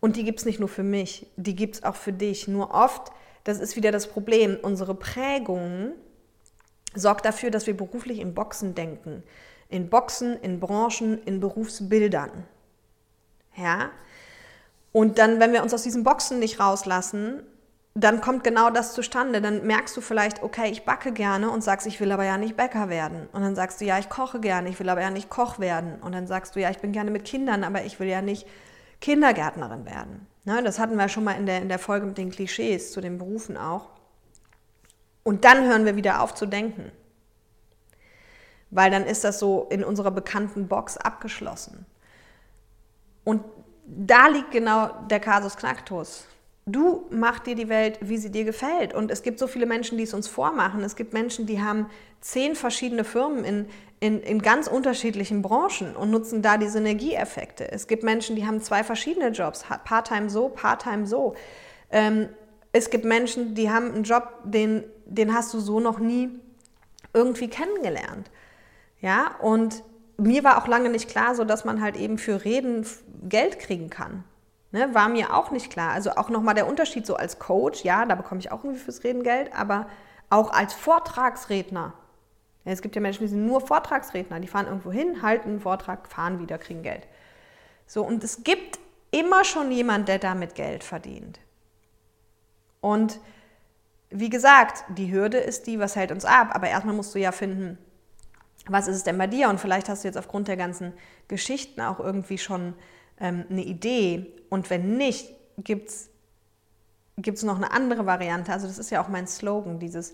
[0.00, 2.48] Und die gibt es nicht nur für mich, die gibt es auch für dich.
[2.48, 3.12] Nur oft,
[3.44, 5.92] das ist wieder das Problem, unsere Prägung
[6.96, 9.22] sorgt dafür, dass wir beruflich in Boxen denken.
[9.68, 12.30] In Boxen, in Branchen, in Berufsbildern.
[13.56, 13.90] Ja?
[14.92, 17.42] Und dann, wenn wir uns aus diesen Boxen nicht rauslassen,
[17.94, 19.40] dann kommt genau das zustande.
[19.40, 22.56] Dann merkst du vielleicht, okay, ich backe gerne und sagst, ich will aber ja nicht
[22.56, 23.28] Bäcker werden.
[23.32, 26.00] Und dann sagst du, ja, ich koche gerne, ich will aber ja nicht Koch werden.
[26.00, 28.46] Und dann sagst du, ja, ich bin gerne mit Kindern, aber ich will ja nicht
[29.00, 30.26] Kindergärtnerin werden.
[30.44, 33.00] Ne, das hatten wir schon mal in der, in der Folge mit den Klischees zu
[33.00, 33.88] den Berufen auch.
[35.26, 36.92] Und dann hören wir wieder auf zu denken.
[38.70, 41.84] Weil dann ist das so in unserer bekannten Box abgeschlossen.
[43.24, 43.42] Und
[43.84, 46.26] da liegt genau der Kasus Knacktus.
[46.64, 48.94] Du mach dir die Welt, wie sie dir gefällt.
[48.94, 50.84] Und es gibt so viele Menschen, die es uns vormachen.
[50.84, 56.12] Es gibt Menschen, die haben zehn verschiedene Firmen in, in, in ganz unterschiedlichen Branchen und
[56.12, 57.68] nutzen da die Synergieeffekte.
[57.72, 61.34] Es gibt Menschen, die haben zwei verschiedene Jobs, Part-Time so, Part-Time so.
[61.90, 62.28] Ähm,
[62.70, 66.30] es gibt Menschen, die haben einen Job, den, den hast du so noch nie
[67.12, 68.30] irgendwie kennengelernt.
[69.00, 69.82] Ja, und
[70.18, 72.86] mir war auch lange nicht klar, so dass man halt eben für Reden
[73.28, 74.24] Geld kriegen kann.
[74.72, 75.92] Ne, war mir auch nicht klar.
[75.92, 79.04] Also auch nochmal der Unterschied so als Coach, ja, da bekomme ich auch irgendwie fürs
[79.04, 79.86] Reden Geld, aber
[80.28, 81.92] auch als Vortragsredner.
[82.64, 85.60] Ja, es gibt ja Menschen, die sind nur Vortragsredner, die fahren irgendwo hin, halten einen
[85.60, 87.06] Vortrag, fahren wieder, kriegen Geld.
[87.86, 88.80] So, und es gibt
[89.12, 91.38] immer schon jemand, der damit Geld verdient.
[92.80, 93.20] Und
[94.10, 96.50] wie gesagt, die Hürde ist die, was hält uns ab.
[96.52, 97.78] Aber erstmal musst du ja finden,
[98.66, 99.48] was ist es denn bei dir?
[99.48, 100.92] Und vielleicht hast du jetzt aufgrund der ganzen
[101.28, 102.74] Geschichten auch irgendwie schon
[103.20, 104.26] ähm, eine Idee.
[104.48, 108.52] Und wenn nicht, gibt es noch eine andere Variante.
[108.52, 110.12] Also das ist ja auch mein Slogan, dieses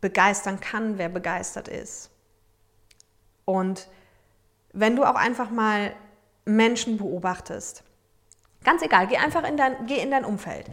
[0.00, 2.10] begeistern kann, wer begeistert ist.
[3.44, 3.88] Und
[4.72, 5.94] wenn du auch einfach mal
[6.44, 7.84] Menschen beobachtest,
[8.64, 10.66] ganz egal, geh einfach in dein, geh in dein Umfeld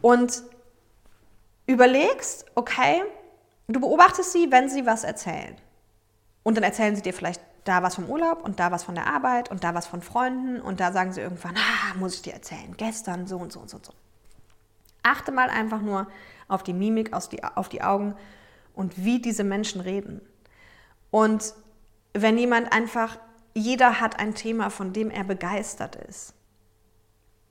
[0.00, 0.42] und
[1.72, 3.02] überlegst, okay,
[3.68, 5.56] du beobachtest sie, wenn sie was erzählen.
[6.42, 9.06] Und dann erzählen sie dir vielleicht da was vom Urlaub und da was von der
[9.06, 12.32] Arbeit und da was von Freunden und da sagen sie irgendwann, ah, muss ich dir
[12.32, 13.92] erzählen, gestern so und so und so und so.
[15.04, 16.08] Achte mal einfach nur
[16.48, 18.14] auf die Mimik, auf die Augen
[18.74, 20.20] und wie diese Menschen reden.
[21.10, 21.54] Und
[22.14, 23.18] wenn jemand einfach,
[23.54, 26.34] jeder hat ein Thema, von dem er begeistert ist.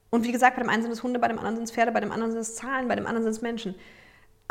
[0.10, 1.92] Und wie gesagt, bei dem einen sind es Hunde, bei dem anderen sind es Pferde,
[1.92, 3.76] bei dem anderen sind es Zahlen, bei dem anderen sind es Menschen.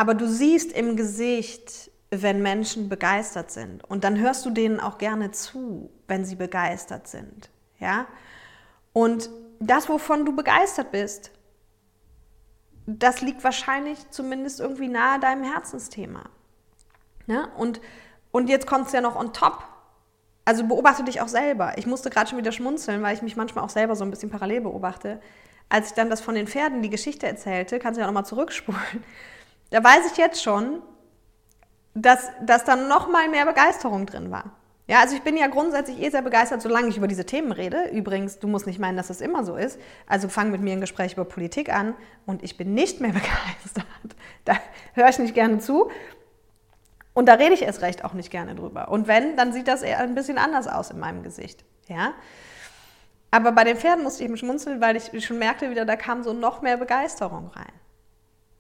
[0.00, 3.84] Aber du siehst im Gesicht, wenn Menschen begeistert sind.
[3.84, 7.50] Und dann hörst du denen auch gerne zu, wenn sie begeistert sind.
[7.80, 8.06] Ja?
[8.94, 11.32] Und das, wovon du begeistert bist,
[12.86, 16.30] das liegt wahrscheinlich zumindest irgendwie nahe deinem Herzensthema.
[17.26, 17.48] Ja?
[17.58, 17.82] Und,
[18.30, 19.64] und jetzt kommt es ja noch on top.
[20.46, 21.76] Also beobachte dich auch selber.
[21.76, 24.30] Ich musste gerade schon wieder schmunzeln, weil ich mich manchmal auch selber so ein bisschen
[24.30, 25.20] parallel beobachte.
[25.68, 29.04] Als ich dann das von den Pferden, die Geschichte erzählte, kannst du ja nochmal zurückspulen.
[29.70, 30.83] Da weiß ich jetzt schon,
[31.94, 34.52] dass, dass da noch mal mehr Begeisterung drin war.
[34.87, 37.90] Ja, also ich bin ja grundsätzlich eh sehr begeistert, solange ich über diese Themen rede.
[37.90, 39.78] Übrigens, du musst nicht meinen, dass das immer so ist.
[40.09, 41.94] Also fang mit mir ein Gespräch über Politik an
[42.26, 43.87] und ich bin nicht mehr begeistert.
[44.44, 44.56] Da
[44.94, 45.90] höre ich nicht gerne zu.
[47.14, 48.88] Und da rede ich erst recht auch nicht gerne drüber.
[48.88, 51.64] Und wenn, dann sieht das eher ein bisschen anders aus in meinem Gesicht.
[51.87, 52.14] Ja?
[53.30, 56.24] Aber bei den Pferden musste ich eben schmunzeln, weil ich schon merkte wieder, da kam
[56.24, 57.72] so noch mehr Begeisterung rein.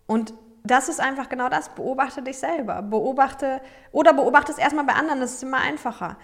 [0.06, 0.32] Und
[0.64, 1.70] das ist einfach genau das.
[1.70, 2.82] Beobachte dich selber.
[2.82, 3.60] Beobachte
[3.92, 5.20] oder beobachte es erstmal bei anderen.
[5.20, 6.16] Das ist immer einfacher.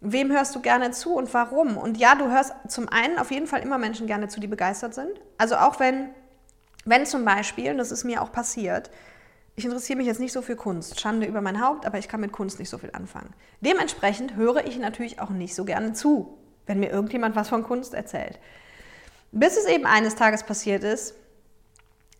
[0.00, 1.76] Wem hörst du gerne zu und warum?
[1.76, 4.94] Und ja, du hörst zum einen auf jeden Fall immer Menschen gerne zu, die begeistert
[4.94, 5.20] sind.
[5.36, 6.10] Also auch wenn,
[6.84, 8.90] wenn zum Beispiel, und das ist mir auch passiert,
[9.56, 11.00] ich interessiere mich jetzt nicht so für Kunst.
[11.00, 13.34] Schande über mein Haupt, aber ich kann mit Kunst nicht so viel anfangen.
[13.60, 17.92] Dementsprechend höre ich natürlich auch nicht so gerne zu, wenn mir irgendjemand was von Kunst
[17.92, 18.38] erzählt.
[19.32, 21.14] Bis es eben eines Tages passiert ist,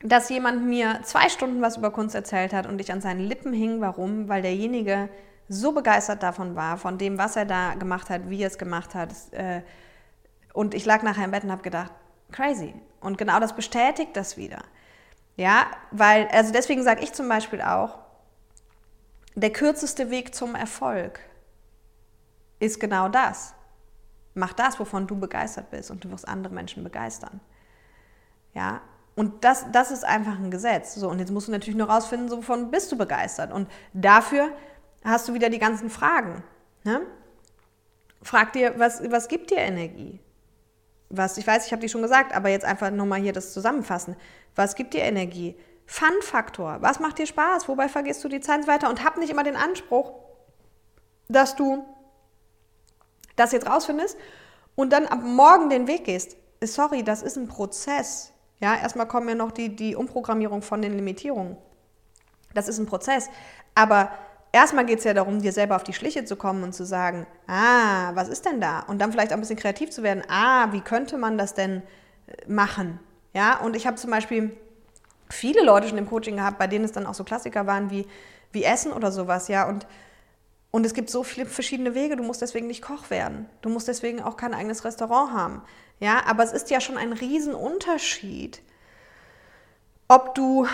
[0.03, 3.53] dass jemand mir zwei Stunden was über Kunst erzählt hat und ich an seinen Lippen
[3.53, 3.81] hing.
[3.81, 4.29] Warum?
[4.29, 5.09] Weil derjenige
[5.49, 8.95] so begeistert davon war, von dem, was er da gemacht hat, wie er es gemacht
[8.95, 9.11] hat.
[9.33, 9.63] Äh,
[10.53, 11.93] und ich lag nachher im Bett und habe gedacht,
[12.33, 12.75] crazy.
[13.01, 14.63] Und genau das bestätigt das wieder.
[15.37, 17.99] Ja, weil, also deswegen sage ich zum Beispiel auch,
[19.35, 21.21] der kürzeste Weg zum Erfolg
[22.59, 23.55] ist genau das.
[24.35, 27.41] Mach das, wovon du begeistert bist und du wirst andere Menschen begeistern.
[28.55, 28.81] Ja,
[29.21, 30.95] und das, das ist einfach ein Gesetz.
[30.95, 33.53] So, und jetzt musst du natürlich nur rausfinden, so, wovon bist du begeistert.
[33.53, 34.49] Und dafür
[35.05, 36.43] hast du wieder die ganzen Fragen.
[36.85, 37.03] Ne?
[38.23, 40.21] Frag dir, was, was gibt dir Energie?
[41.11, 44.17] Was, ich weiß, ich habe die schon gesagt, aber jetzt einfach nochmal hier das zusammenfassen.
[44.57, 45.55] Was gibt dir Energie?
[45.85, 46.79] Fun-Faktor.
[46.81, 47.69] Was macht dir Spaß?
[47.69, 48.89] Wobei vergisst du die Zeit weiter?
[48.89, 50.15] Und hab nicht immer den Anspruch,
[51.29, 51.85] dass du
[53.37, 54.17] das jetzt rausfindest
[54.77, 56.39] und dann ab morgen den Weg gehst.
[56.65, 58.33] Sorry, das ist ein Prozess.
[58.61, 61.57] Ja, erstmal kommen ja noch die, die Umprogrammierung von den Limitierungen.
[62.55, 63.31] Das ist ein Prozess.
[63.75, 64.11] Aber
[64.53, 67.27] erstmal geht es ja darum, dir selber auf die Schliche zu kommen und zu sagen,
[67.47, 68.81] ah, was ist denn da?
[68.81, 70.23] Und dann vielleicht auch ein bisschen kreativ zu werden.
[70.29, 71.83] Ah, wie könnte man das denn
[72.27, 73.01] äh, machen?
[73.33, 74.57] Ja, und ich habe zum Beispiel
[75.31, 78.07] viele Leute schon im Coaching gehabt, bei denen es dann auch so Klassiker waren wie,
[78.53, 79.69] wie Essen oder sowas, ja.
[79.69, 79.87] Und,
[80.71, 82.17] und es gibt so viele verschiedene Wege.
[82.17, 83.49] Du musst deswegen nicht Koch werden.
[83.61, 85.63] Du musst deswegen auch kein eigenes Restaurant haben.
[85.99, 88.63] Ja, aber es ist ja schon ein Riesenunterschied,
[90.09, 90.67] ob du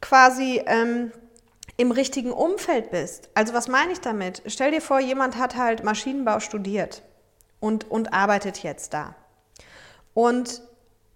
[0.00, 1.12] quasi ähm,
[1.76, 3.30] im richtigen Umfeld bist.
[3.34, 4.42] Also was meine ich damit?
[4.46, 7.02] Stell dir vor, jemand hat halt Maschinenbau studiert
[7.60, 9.14] und, und arbeitet jetzt da.
[10.14, 10.62] Und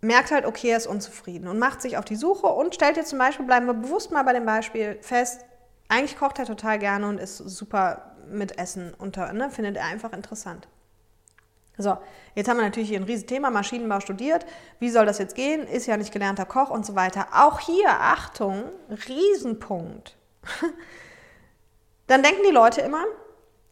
[0.01, 3.05] merkt halt, okay, er ist unzufrieden und macht sich auf die Suche und stellt dir
[3.05, 5.45] zum Beispiel, bleiben wir bewusst mal bei dem Beispiel fest,
[5.93, 10.13] eigentlich kocht er total gerne und ist super mit Essen unter, ne, findet er einfach
[10.13, 10.67] interessant.
[11.77, 11.99] So,
[12.35, 14.47] jetzt haben wir natürlich hier ein Riesenthema, Maschinenbau studiert.
[14.79, 15.67] Wie soll das jetzt gehen?
[15.67, 17.29] Ist ja nicht gelernter Koch und so weiter.
[17.33, 18.65] Auch hier, Achtung,
[19.09, 20.17] Riesenpunkt.
[22.07, 23.05] Dann denken die Leute immer,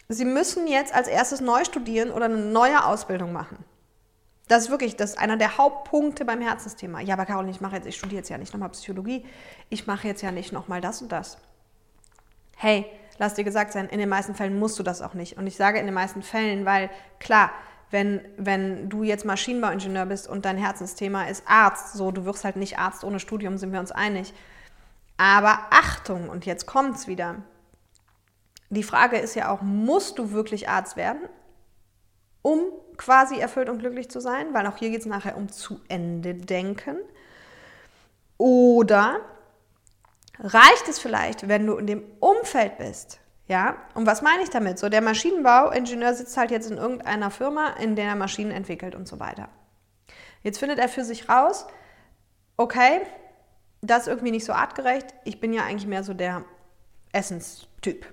[0.08, 3.64] sie müssen jetzt als erstes neu studieren oder eine neue Ausbildung machen.
[4.48, 7.00] Das ist wirklich das ist einer der Hauptpunkte beim Herzensthema.
[7.00, 9.24] Ja, aber Carol, ich mache jetzt, ich studiere jetzt ja nicht nochmal Psychologie,
[9.70, 11.38] ich mache jetzt ja nicht nochmal das und das.
[12.62, 12.84] Hey,
[13.16, 15.38] lass dir gesagt sein, in den meisten Fällen musst du das auch nicht.
[15.38, 17.52] Und ich sage in den meisten Fällen, weil klar,
[17.90, 22.56] wenn, wenn du jetzt Maschinenbauingenieur bist und dein Herzensthema ist Arzt, so du wirst halt
[22.56, 24.34] nicht Arzt ohne Studium, sind wir uns einig.
[25.16, 27.36] Aber Achtung, und jetzt kommt es wieder.
[28.68, 31.22] Die Frage ist ja auch, musst du wirklich Arzt werden,
[32.42, 32.60] um
[32.98, 34.52] quasi erfüllt und glücklich zu sein?
[34.52, 36.98] Weil auch hier geht es nachher um zu Ende denken.
[38.36, 39.22] Oder
[40.42, 43.20] reicht es vielleicht, wenn du in dem Umfeld bist?
[43.46, 44.78] Ja, und was meine ich damit?
[44.78, 49.08] So, der Maschinenbauingenieur sitzt halt jetzt in irgendeiner Firma, in der er Maschinen entwickelt und
[49.08, 49.48] so weiter.
[50.42, 51.66] Jetzt findet er für sich raus,
[52.56, 53.00] okay,
[53.82, 56.44] das ist irgendwie nicht so artgerecht, ich bin ja eigentlich mehr so der
[57.12, 58.06] Essenstyp.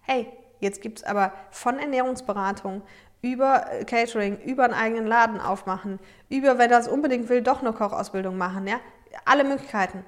[0.00, 0.26] Hey,
[0.60, 2.82] jetzt gibt es aber von Ernährungsberatung
[3.22, 5.98] über Catering, über einen eigenen Laden aufmachen,
[6.28, 8.80] über, wenn er es unbedingt will, doch eine Kochausbildung machen, ja,
[9.24, 10.04] alle Möglichkeiten.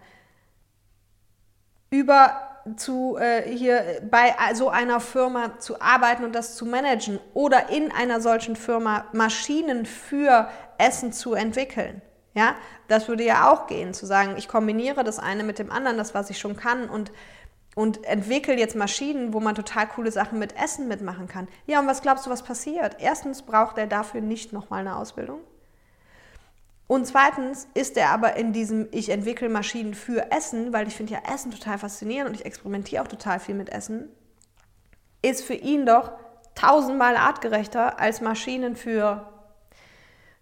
[1.90, 7.70] Über zu äh, hier bei so einer Firma zu arbeiten und das zu managen oder
[7.70, 12.02] in einer solchen Firma Maschinen für Essen zu entwickeln.
[12.34, 12.54] Ja,
[12.86, 16.14] das würde ja auch gehen, zu sagen, ich kombiniere das eine mit dem anderen, das
[16.14, 17.10] was ich schon kann und
[17.76, 21.48] und entwickle jetzt Maschinen, wo man total coole Sachen mit Essen mitmachen kann.
[21.66, 22.96] Ja, und was glaubst du, was passiert?
[22.98, 25.40] Erstens braucht er dafür nicht nochmal eine Ausbildung.
[26.90, 31.12] Und zweitens ist er aber in diesem, ich entwickle Maschinen für Essen, weil ich finde
[31.12, 34.08] ja Essen total faszinierend und ich experimentiere auch total viel mit Essen,
[35.22, 36.10] ist für ihn doch
[36.56, 39.24] tausendmal artgerechter als Maschinen für,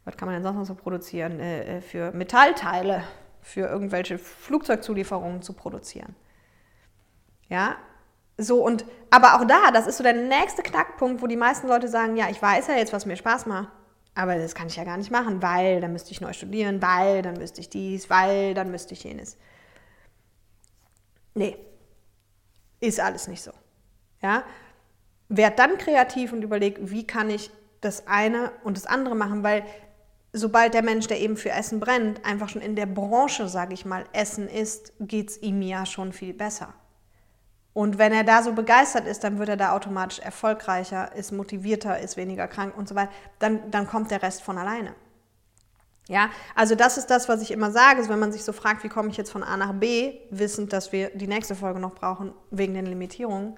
[0.06, 3.02] was kann man denn sonst noch so produzieren, äh, äh, für Metallteile,
[3.42, 6.16] für irgendwelche Flugzeugzulieferungen zu produzieren.
[7.50, 7.76] Ja,
[8.38, 11.88] so und, aber auch da, das ist so der nächste Knackpunkt, wo die meisten Leute
[11.88, 13.68] sagen, ja, ich weiß ja jetzt, was mir Spaß macht.
[14.18, 17.22] Aber das kann ich ja gar nicht machen, weil dann müsste ich neu studieren, weil
[17.22, 19.36] dann müsste ich dies, weil dann müsste ich jenes.
[21.34, 21.56] Nee,
[22.80, 23.52] ist alles nicht so.
[24.20, 24.42] Ja?
[25.28, 29.64] Werd dann kreativ und überleg, wie kann ich das eine und das andere machen, weil
[30.32, 33.84] sobald der Mensch, der eben für Essen brennt, einfach schon in der Branche, sage ich
[33.84, 36.74] mal, Essen ist, geht es ihm ja schon viel besser.
[37.78, 42.00] Und wenn er da so begeistert ist, dann wird er da automatisch erfolgreicher, ist motivierter,
[42.00, 43.12] ist weniger krank und so weiter.
[43.38, 44.96] Dann, dann kommt der Rest von alleine.
[46.08, 48.82] Ja, also das ist das, was ich immer sage, ist, wenn man sich so fragt,
[48.82, 51.94] wie komme ich jetzt von A nach B, wissend, dass wir die nächste Folge noch
[51.94, 53.56] brauchen wegen den Limitierungen,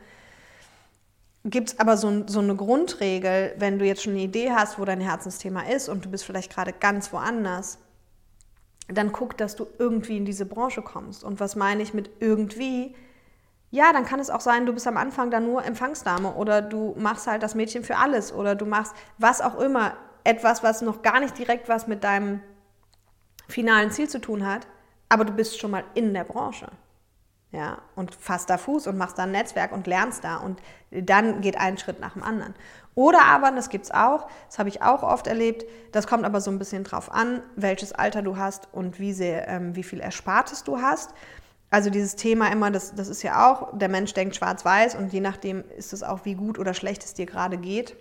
[1.46, 4.84] gibt es aber so, so, eine Grundregel, wenn du jetzt schon eine Idee hast, wo
[4.84, 7.78] dein Herzensthema ist und du bist vielleicht gerade ganz woanders,
[8.86, 11.24] dann guck, dass du irgendwie in diese Branche kommst.
[11.24, 12.94] Und was meine ich mit irgendwie?
[13.70, 16.94] Ja, dann kann es auch sein, du bist am Anfang da nur Empfangsdame oder du
[16.98, 21.02] machst halt das Mädchen für alles oder du machst was auch immer, etwas, was noch
[21.02, 22.40] gar nicht direkt was mit deinem
[23.48, 24.66] finalen Ziel zu tun hat,
[25.08, 26.68] aber du bist schon mal in der Branche.
[27.52, 30.60] Ja, und fasst da Fuß und machst da ein Netzwerk und lernst da und
[30.92, 32.54] dann geht ein Schritt nach dem anderen.
[32.94, 36.40] Oder aber, das gibt es auch, das habe ich auch oft erlebt, das kommt aber
[36.40, 39.98] so ein bisschen drauf an, welches Alter du hast und wie, sehr, ähm, wie viel
[39.98, 41.12] Erspartes du hast.
[41.70, 45.20] Also dieses Thema immer, das, das ist ja auch, der Mensch denkt schwarz-weiß und je
[45.20, 47.96] nachdem ist es auch, wie gut oder schlecht es dir gerade geht,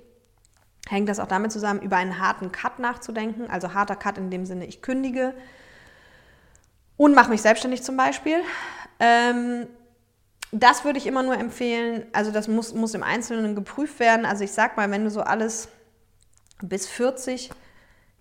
[0.87, 3.47] hängt das auch damit zusammen, über einen harten Cut nachzudenken.
[3.49, 5.35] Also harter Cut in dem Sinne, ich kündige
[6.97, 8.41] und mache mich selbstständig zum Beispiel.
[8.99, 9.67] Ähm,
[10.51, 14.25] das würde ich immer nur empfehlen, also das muss, muss im Einzelnen geprüft werden.
[14.25, 15.69] Also ich sag mal, wenn du so alles
[16.61, 17.51] bis 40,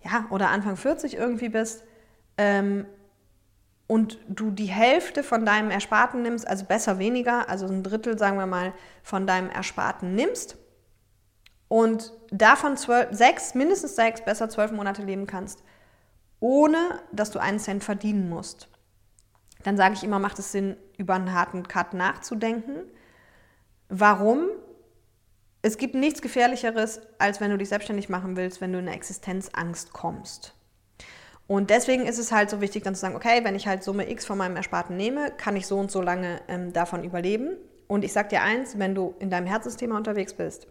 [0.03, 1.83] ja, oder Anfang 40 irgendwie bist,
[2.37, 2.85] ähm,
[3.89, 8.37] und du die Hälfte von deinem Ersparten nimmst, also besser weniger, also ein Drittel, sagen
[8.37, 8.71] wir mal,
[9.01, 10.59] von deinem Ersparten nimmst
[11.67, 15.63] und davon zwölf, sechs, mindestens sechs, besser zwölf Monate leben kannst,
[16.39, 16.77] ohne
[17.11, 18.69] dass du einen Cent verdienen musst,
[19.63, 22.83] dann sage ich immer, macht es Sinn, über einen harten Cut nachzudenken.
[23.89, 24.49] Warum?
[25.63, 28.95] Es gibt nichts Gefährlicheres, als wenn du dich selbstständig machen willst, wenn du in eine
[28.95, 30.53] Existenzangst kommst.
[31.49, 34.07] Und deswegen ist es halt so wichtig, dann zu sagen, okay, wenn ich halt Summe
[34.07, 37.57] X von meinem Ersparten nehme, kann ich so und so lange ähm, davon überleben.
[37.87, 40.67] Und ich sag dir eins, wenn du in deinem Herzensthema unterwegs bist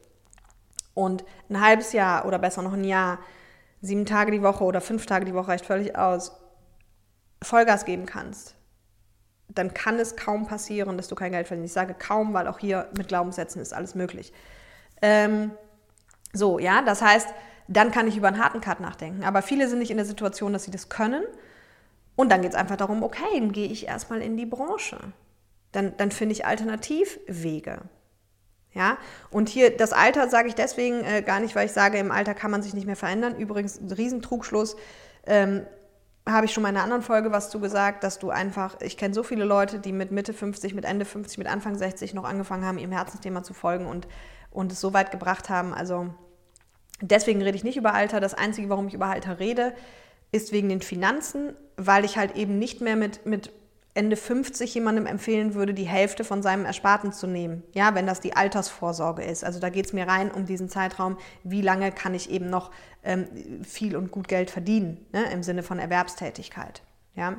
[0.95, 3.19] und ein halbes Jahr oder besser noch ein Jahr,
[3.81, 6.31] sieben Tage die Woche oder fünf Tage die Woche reicht völlig aus,
[7.43, 8.55] Vollgas geben kannst,
[9.49, 11.71] dann kann es kaum passieren, dass du kein Geld verdienst.
[11.71, 14.33] Ich sage kaum, weil auch hier mit Glaubenssätzen ist alles möglich.
[15.03, 15.51] Ähm,
[16.33, 17.35] so, ja, das heißt,
[17.69, 19.25] dann kann ich über einen harten Cut nachdenken.
[19.25, 21.23] Aber viele sind nicht in der Situation, dass sie das können.
[22.17, 24.99] Und dann geht es einfach darum, okay, dann gehe ich erstmal in die Branche.
[25.73, 27.83] Dann, dann finde ich Alternativwege.
[28.73, 28.99] Ja,
[29.31, 32.35] und hier das Alter sage ich deswegen äh, gar nicht, weil ich sage, im Alter
[32.35, 33.37] kann man sich nicht mehr verändern.
[33.37, 34.77] Übrigens, ein Riesentrugschluss.
[35.27, 35.67] Ähm,
[36.27, 38.97] habe ich schon mal in einer anderen Folge was zu gesagt, dass du einfach, ich
[38.97, 42.25] kenne so viele Leute, die mit Mitte 50, mit Ende 50, mit Anfang 60 noch
[42.25, 44.07] angefangen haben, ihrem Herzensthema zu folgen und,
[44.51, 45.73] und es so weit gebracht haben.
[45.73, 46.13] Also
[47.01, 48.21] Deswegen rede ich nicht über Alter.
[48.21, 49.75] Das Einzige, warum ich über Alter rede,
[50.33, 53.53] ist wegen den Finanzen, weil ich halt eben nicht mehr mit, mit
[53.95, 57.63] Ende 50 jemandem empfehlen würde, die Hälfte von seinem Ersparten zu nehmen.
[57.73, 59.45] Ja, wenn das die Altersvorsorge ist.
[59.45, 62.71] Also da geht es mir rein um diesen Zeitraum, wie lange kann ich eben noch
[63.03, 63.27] ähm,
[63.65, 66.83] viel und gut Geld verdienen, ne, im Sinne von Erwerbstätigkeit.
[67.17, 67.39] Ja.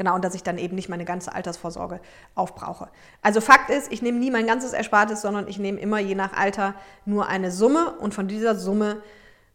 [0.00, 2.00] Genau, und dass ich dann eben nicht meine ganze Altersvorsorge
[2.34, 2.88] aufbrauche.
[3.20, 6.32] Also Fakt ist, ich nehme nie mein ganzes Erspartes, sondern ich nehme immer je nach
[6.32, 6.74] Alter
[7.04, 9.02] nur eine Summe und von dieser Summe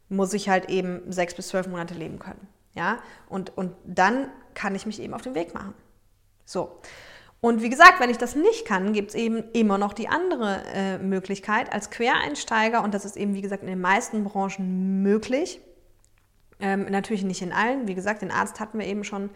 [0.07, 2.47] muss ich halt eben sechs bis zwölf Monate leben können.
[2.75, 5.73] Ja, und, und dann kann ich mich eben auf den Weg machen.
[6.45, 6.79] So.
[7.41, 10.61] Und wie gesagt, wenn ich das nicht kann, gibt es eben immer noch die andere
[10.75, 15.59] äh, Möglichkeit als Quereinsteiger, und das ist eben, wie gesagt, in den meisten Branchen möglich.
[16.59, 17.87] Ähm, natürlich nicht in allen.
[17.87, 19.31] Wie gesagt, den Arzt hatten wir eben schon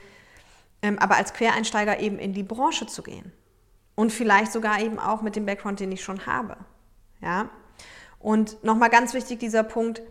[0.81, 3.31] aber als Quereinsteiger eben in die Branche zu gehen.
[3.95, 6.57] Und vielleicht sogar eben auch mit dem Background, den ich schon habe.
[7.21, 7.49] Ja?
[8.17, 10.01] Und nochmal ganz wichtig dieser Punkt,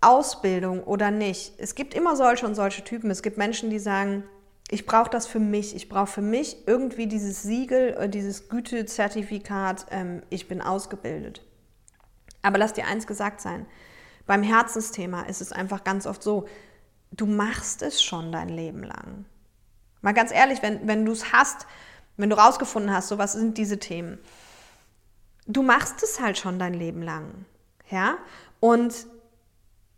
[0.00, 1.54] Ausbildung oder nicht.
[1.58, 3.10] Es gibt immer solche und solche Typen.
[3.10, 4.24] Es gibt Menschen, die sagen,
[4.70, 5.74] ich brauche das für mich.
[5.74, 11.42] Ich brauche für mich irgendwie dieses Siegel, äh, dieses Gütezertifikat, ähm, ich bin ausgebildet.
[12.42, 13.66] Aber lass dir eins gesagt sein.
[14.26, 16.46] Beim Herzensthema ist es einfach ganz oft so,
[17.10, 19.26] du machst es schon dein Leben lang.
[20.04, 21.66] Mal ganz ehrlich, wenn, wenn du es hast,
[22.18, 24.18] wenn du rausgefunden hast, so was sind diese Themen,
[25.46, 27.46] du machst es halt schon dein Leben lang.
[27.90, 28.18] Ja?
[28.60, 29.06] Und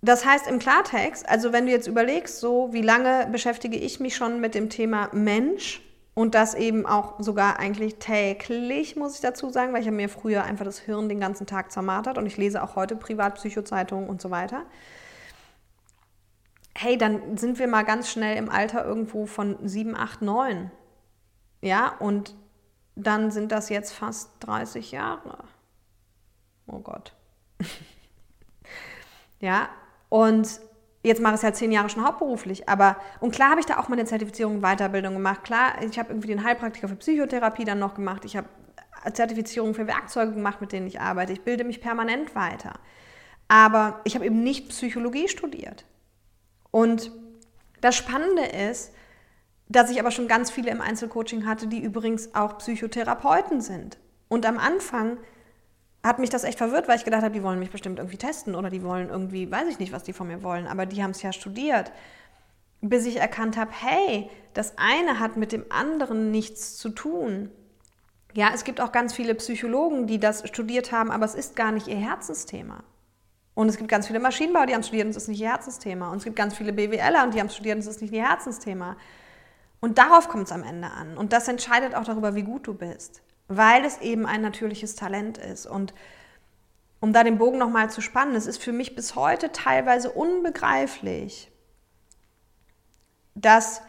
[0.02, 4.14] das heißt im Klartext, also wenn du jetzt überlegst, so wie lange beschäftige ich mich
[4.14, 5.82] schon mit dem Thema Mensch
[6.14, 10.08] und das eben auch sogar eigentlich täglich, muss ich dazu sagen, weil ich habe mir
[10.08, 14.22] früher einfach das Hirn den ganzen Tag zermartert und ich lese auch heute Privatpsychozeitungen und
[14.22, 14.66] so weiter
[16.76, 20.70] hey, dann sind wir mal ganz schnell im Alter irgendwo von 7, 8, 9.
[21.62, 22.34] Ja, und
[22.94, 25.44] dann sind das jetzt fast 30 Jahre.
[26.66, 27.14] Oh Gott.
[29.40, 29.68] ja,
[30.10, 30.60] und
[31.02, 32.68] jetzt mache ich es halt zehn Jahre schon hauptberuflich.
[32.68, 35.44] Aber, und klar habe ich da auch meine Zertifizierung und Weiterbildung gemacht.
[35.44, 38.24] Klar, ich habe irgendwie den Heilpraktiker für Psychotherapie dann noch gemacht.
[38.24, 38.48] Ich habe
[39.12, 41.32] Zertifizierung für Werkzeuge gemacht, mit denen ich arbeite.
[41.32, 42.74] Ich bilde mich permanent weiter.
[43.48, 45.84] Aber ich habe eben nicht Psychologie studiert.
[46.76, 47.10] Und
[47.80, 48.92] das Spannende ist,
[49.66, 53.96] dass ich aber schon ganz viele im Einzelcoaching hatte, die übrigens auch Psychotherapeuten sind.
[54.28, 55.16] Und am Anfang
[56.02, 58.54] hat mich das echt verwirrt, weil ich gedacht habe, die wollen mich bestimmt irgendwie testen
[58.54, 61.12] oder die wollen irgendwie, weiß ich nicht, was die von mir wollen, aber die haben
[61.12, 61.92] es ja studiert.
[62.82, 67.50] Bis ich erkannt habe, hey, das eine hat mit dem anderen nichts zu tun.
[68.34, 71.72] Ja, es gibt auch ganz viele Psychologen, die das studiert haben, aber es ist gar
[71.72, 72.84] nicht ihr Herzensthema.
[73.56, 76.10] Und es gibt ganz viele Maschinenbauer, die haben studiert und es ist nicht ihr Herzensthema.
[76.10, 78.28] Und es gibt ganz viele BWLer und die haben studiert und es ist nicht ihr
[78.28, 78.98] Herzensthema.
[79.80, 81.16] Und darauf kommt es am Ende an.
[81.16, 83.22] Und das entscheidet auch darüber, wie gut du bist.
[83.48, 85.64] Weil es eben ein natürliches Talent ist.
[85.64, 85.94] Und
[87.00, 91.50] um da den Bogen nochmal zu spannen, es ist für mich bis heute teilweise unbegreiflich,
[93.34, 93.80] dass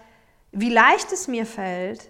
[0.53, 2.09] wie leicht es mir fällt,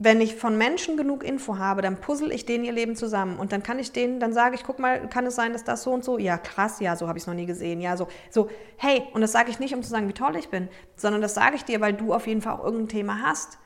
[0.00, 3.50] wenn ich von Menschen genug Info habe, dann puzzle ich denen ihr Leben zusammen und
[3.50, 5.90] dann kann ich denen, dann sage ich, guck mal, kann es sein, dass das so
[5.90, 8.48] und so, ja krass, ja, so habe ich es noch nie gesehen, ja, so, so,
[8.76, 11.34] hey, und das sage ich nicht, um zu sagen, wie toll ich bin, sondern das
[11.34, 13.58] sage ich dir, weil du auf jeden Fall auch irgendein Thema hast.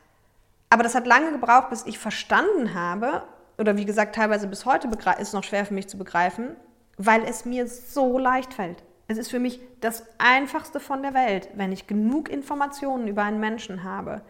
[0.70, 3.24] Aber das hat lange gebraucht, bis ich verstanden habe,
[3.58, 6.56] oder wie gesagt, teilweise bis heute ist es noch schwer für mich zu begreifen,
[6.96, 8.82] weil es mir so leicht fällt.
[9.06, 13.40] Es ist für mich das Einfachste von der Welt, wenn ich genug Informationen über einen
[13.40, 14.22] Menschen habe,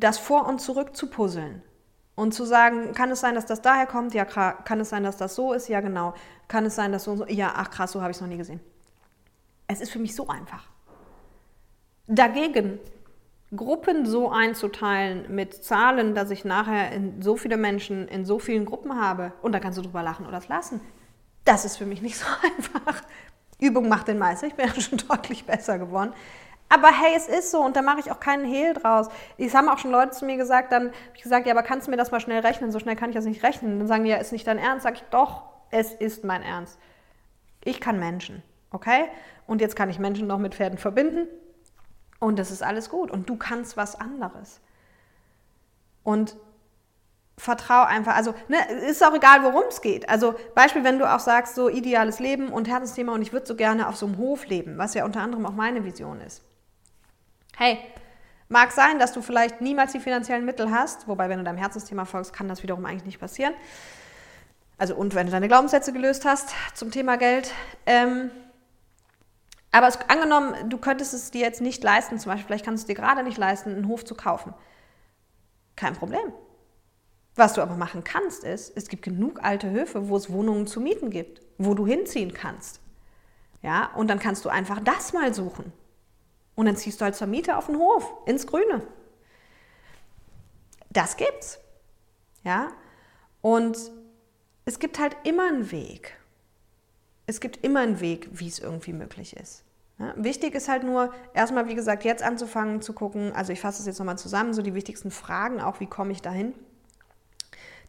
[0.00, 1.62] das vor und zurück zu puzzeln
[2.14, 4.14] und zu sagen, kann es sein, dass das daher kommt?
[4.14, 5.68] Ja, kann es sein, dass das so ist?
[5.68, 6.14] Ja, genau.
[6.48, 7.26] Kann es sein, dass so und so?
[7.26, 8.60] Ja, ach krass, so habe ich es noch nie gesehen.
[9.66, 10.66] Es ist für mich so einfach.
[12.06, 12.78] Dagegen
[13.54, 18.64] Gruppen so einzuteilen mit Zahlen, dass ich nachher in so viele Menschen in so vielen
[18.64, 20.80] Gruppen habe und da kannst du drüber lachen oder es lassen.
[21.44, 22.26] Das ist für mich nicht so
[22.56, 23.02] einfach.
[23.58, 24.46] Übung macht den Meister.
[24.46, 26.12] Ich bin ja schon deutlich besser geworden.
[26.68, 29.08] Aber hey, es ist so und da mache ich auch keinen Hehl draus.
[29.38, 31.86] Es haben auch schon Leute zu mir gesagt, dann habe ich gesagt, ja, aber kannst
[31.86, 32.72] du mir das mal schnell rechnen?
[32.72, 33.78] So schnell kann ich das nicht rechnen.
[33.78, 34.82] Dann sagen die, ja, ist nicht dein Ernst?
[34.82, 36.78] Sag ich, doch, es ist mein Ernst.
[37.64, 39.08] Ich kann Menschen, okay?
[39.46, 41.28] Und jetzt kann ich Menschen noch mit Pferden verbinden
[42.18, 43.10] und das ist alles gut.
[43.10, 44.60] Und du kannst was anderes.
[46.02, 46.36] Und
[47.38, 48.56] vertrau einfach, also ne,
[48.88, 50.08] ist auch egal, worum es geht.
[50.08, 53.56] Also Beispiel, wenn du auch sagst, so ideales Leben und Herzensthema und ich würde so
[53.56, 56.45] gerne auf so einem Hof leben, was ja unter anderem auch meine Vision ist.
[57.58, 57.78] Hey,
[58.50, 62.04] mag sein, dass du vielleicht niemals die finanziellen Mittel hast, wobei, wenn du deinem Herzensthema
[62.04, 63.54] folgst, kann das wiederum eigentlich nicht passieren.
[64.76, 67.50] Also, und wenn du deine Glaubenssätze gelöst hast zum Thema Geld.
[67.86, 68.30] Ähm,
[69.72, 72.92] aber es, angenommen, du könntest es dir jetzt nicht leisten, zum Beispiel, vielleicht kannst du
[72.92, 74.52] es dir gerade nicht leisten, einen Hof zu kaufen.
[75.76, 76.34] Kein Problem.
[77.36, 80.78] Was du aber machen kannst, ist, es gibt genug alte Höfe, wo es Wohnungen zu
[80.78, 82.80] mieten gibt, wo du hinziehen kannst.
[83.62, 85.72] Ja, und dann kannst du einfach das mal suchen.
[86.56, 88.82] Und dann ziehst du halt zur Miete auf den Hof, ins Grüne.
[90.90, 91.60] Das gibt's.
[92.42, 92.72] Ja?
[93.42, 93.78] Und
[94.64, 96.16] es gibt halt immer einen Weg.
[97.26, 99.62] Es gibt immer einen Weg, wie es irgendwie möglich ist.
[99.98, 103.80] Ja, wichtig ist halt nur, erstmal, wie gesagt, jetzt anzufangen zu gucken, also ich fasse
[103.80, 106.54] es jetzt nochmal zusammen, so die wichtigsten Fragen, auch wie komme ich dahin.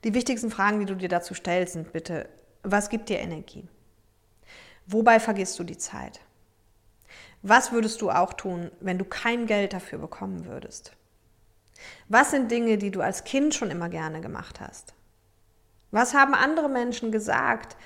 [0.03, 2.29] Die wichtigsten Fragen, die du dir dazu stellst, sind bitte,
[2.63, 3.67] was gibt dir Energie?
[4.85, 6.21] Wobei vergisst du die Zeit?
[7.49, 10.91] Was würdest du auch tun, wenn du kein Geld dafür bekommen würdest?
[12.09, 14.93] Was sind Dinge, die du als Kind schon immer gerne gemacht hast?
[15.91, 17.77] Was haben andere Menschen gesagt,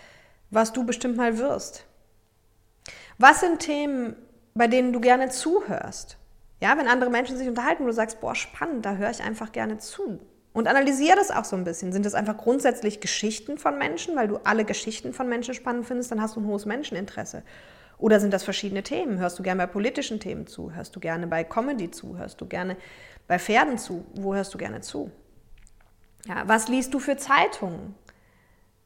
[0.50, 1.86] was du bestimmt mal wirst?
[3.20, 4.16] Was sind Themen,
[4.56, 6.18] bei denen du gerne zuhörst?
[6.60, 9.52] Ja, wenn andere Menschen sich unterhalten, wo du sagst, boah, spannend, da höre ich einfach
[9.52, 10.20] gerne zu.
[10.54, 11.94] Und analysiere das auch so ein bisschen.
[11.94, 16.10] Sind das einfach grundsätzlich Geschichten von Menschen, weil du alle Geschichten von Menschen spannend findest,
[16.10, 17.44] dann hast du ein hohes Menscheninteresse.
[18.02, 19.20] Oder sind das verschiedene Themen?
[19.20, 20.74] Hörst du gerne bei politischen Themen zu?
[20.74, 22.18] Hörst du gerne bei Comedy zu?
[22.18, 22.76] Hörst du gerne
[23.28, 24.04] bei Pferden zu?
[24.16, 25.12] Wo hörst du gerne zu?
[26.26, 27.94] Ja, was liest du für Zeitungen?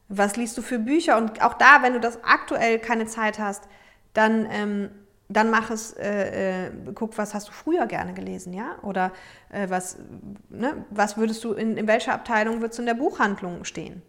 [0.08, 1.16] Was liest du für Bücher?
[1.16, 3.64] Und auch da, wenn du das aktuell keine Zeit hast,
[4.12, 4.90] dann, ähm,
[5.30, 8.76] dann mach es, äh, äh, guck, was hast du früher gerne gelesen, ja?
[8.82, 9.12] Oder
[9.48, 9.96] äh, was,
[10.50, 10.84] ne?
[10.90, 14.02] was würdest du in, in welcher Abteilung würdest du in der Buchhandlung stehen?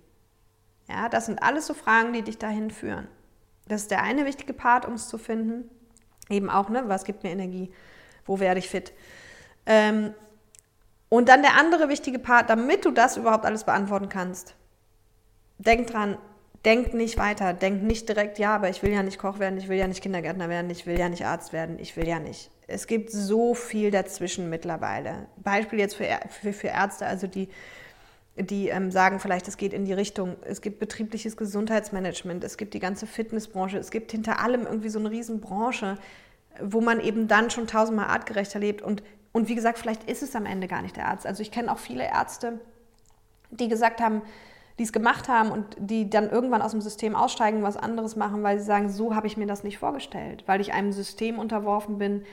[0.90, 3.08] Ja, das sind alles so Fragen, die dich dahin führen.
[3.68, 5.70] Das ist der eine wichtige Part, um es zu finden.
[6.30, 7.72] Eben auch, ne, was gibt mir Energie?
[8.26, 8.94] Wo werde ich fit?
[9.66, 10.14] Ähm,
[11.10, 14.56] und dann der andere wichtige Part, damit du das überhaupt alles beantworten kannst.
[15.58, 16.18] Denk dran,
[16.66, 19.70] denk nicht weiter, denk nicht direkt, ja, aber ich will ja nicht Koch werden, ich
[19.70, 22.52] will ja nicht Kindergärtner werden, ich will ja nicht Arzt werden, ich will ja nicht.
[22.68, 25.28] Es gibt so viel dazwischen mittlerweile.
[25.38, 27.48] Beispiel jetzt für, für, für Ärzte, also die,
[28.40, 32.74] die ähm, sagen vielleicht, es geht in die Richtung, es gibt betriebliches Gesundheitsmanagement, es gibt
[32.74, 35.98] die ganze Fitnessbranche, es gibt hinter allem irgendwie so eine Riesenbranche,
[36.62, 40.36] wo man eben dann schon tausendmal artgerechter lebt und und wie gesagt, vielleicht ist es
[40.36, 41.28] am Ende gar nicht der Arzt.
[41.28, 42.60] Also ich kenne auch viele Ärzte,
[43.52, 44.24] die gesagt haben,
[44.80, 48.42] die es gemacht haben und die dann irgendwann aus dem System aussteigen, was anderes machen,
[48.42, 52.00] weil sie sagen, so habe ich mir das nicht vorgestellt, weil ich einem System unterworfen
[52.00, 52.24] bin,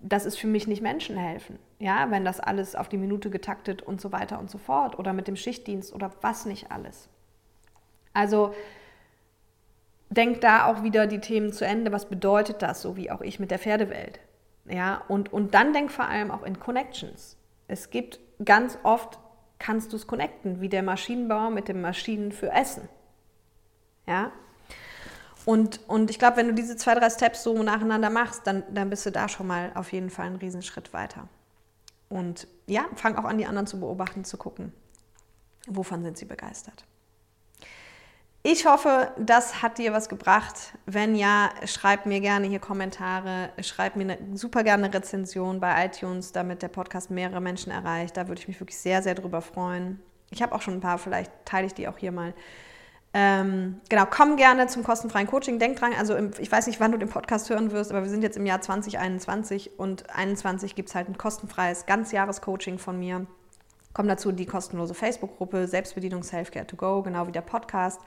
[0.00, 1.58] das ist für mich nicht Menschen helfen.
[1.80, 5.12] Ja, wenn das alles auf die Minute getaktet und so weiter und so fort oder
[5.12, 7.08] mit dem Schichtdienst oder was nicht alles.
[8.12, 8.54] Also
[10.10, 11.90] denk da auch wieder die Themen zu Ende.
[11.90, 14.20] Was bedeutet das, so wie auch ich mit der Pferdewelt?
[14.66, 17.36] Ja, und, und dann denk vor allem auch in Connections.
[17.66, 19.18] Es gibt ganz oft,
[19.58, 22.88] kannst du es connecten, wie der Maschinenbauer mit dem Maschinen für Essen.
[24.06, 24.32] Ja,
[25.46, 28.90] und, und ich glaube, wenn du diese zwei, drei Steps so nacheinander machst, dann, dann
[28.90, 31.28] bist du da schon mal auf jeden Fall einen Riesenschritt weiter.
[32.10, 34.72] Und ja, fang auch an, die anderen zu beobachten, zu gucken,
[35.66, 36.84] wovon sind sie begeistert.
[38.42, 40.72] Ich hoffe, das hat dir was gebracht.
[40.86, 45.86] Wenn ja, schreib mir gerne hier Kommentare, schreib mir eine, super gerne eine Rezension bei
[45.86, 48.16] iTunes, damit der Podcast mehrere Menschen erreicht.
[48.16, 50.00] Da würde ich mich wirklich sehr, sehr drüber freuen.
[50.30, 52.34] Ich habe auch schon ein paar, vielleicht teile ich die auch hier mal.
[53.12, 55.58] Ähm, genau, komm gerne zum kostenfreien Coaching.
[55.58, 58.10] Denk dran, also im, ich weiß nicht, wann du den Podcast hören wirst, aber wir
[58.10, 63.26] sind jetzt im Jahr 2021 und 2021 gibt es halt ein kostenfreies Ganzjahres-Coaching von mir.
[63.92, 68.00] Komm dazu die kostenlose Facebook-Gruppe Selbstbedienung Selfcare to Go, genau wie der Podcast.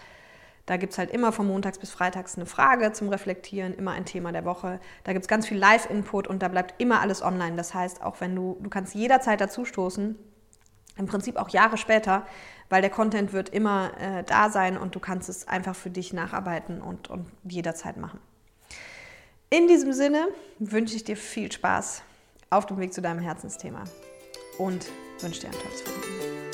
[0.65, 4.05] Da gibt es halt immer von montags bis freitags eine Frage zum Reflektieren, immer ein
[4.05, 4.79] Thema der Woche.
[5.03, 7.57] Da gibt es ganz viel Live-Input und da bleibt immer alles online.
[7.57, 10.17] Das heißt, auch wenn du, du kannst jederzeit dazustoßen,
[10.97, 12.25] im Prinzip auch Jahre später,
[12.69, 16.13] weil der Content wird immer äh, da sein und du kannst es einfach für dich
[16.13, 18.19] nacharbeiten und, und jederzeit machen.
[19.49, 20.27] In diesem Sinne
[20.59, 22.01] wünsche ich dir viel Spaß
[22.49, 23.83] auf dem Weg zu deinem Herzensthema
[24.57, 24.87] und
[25.19, 26.52] wünsche dir ein tolles Wochenende.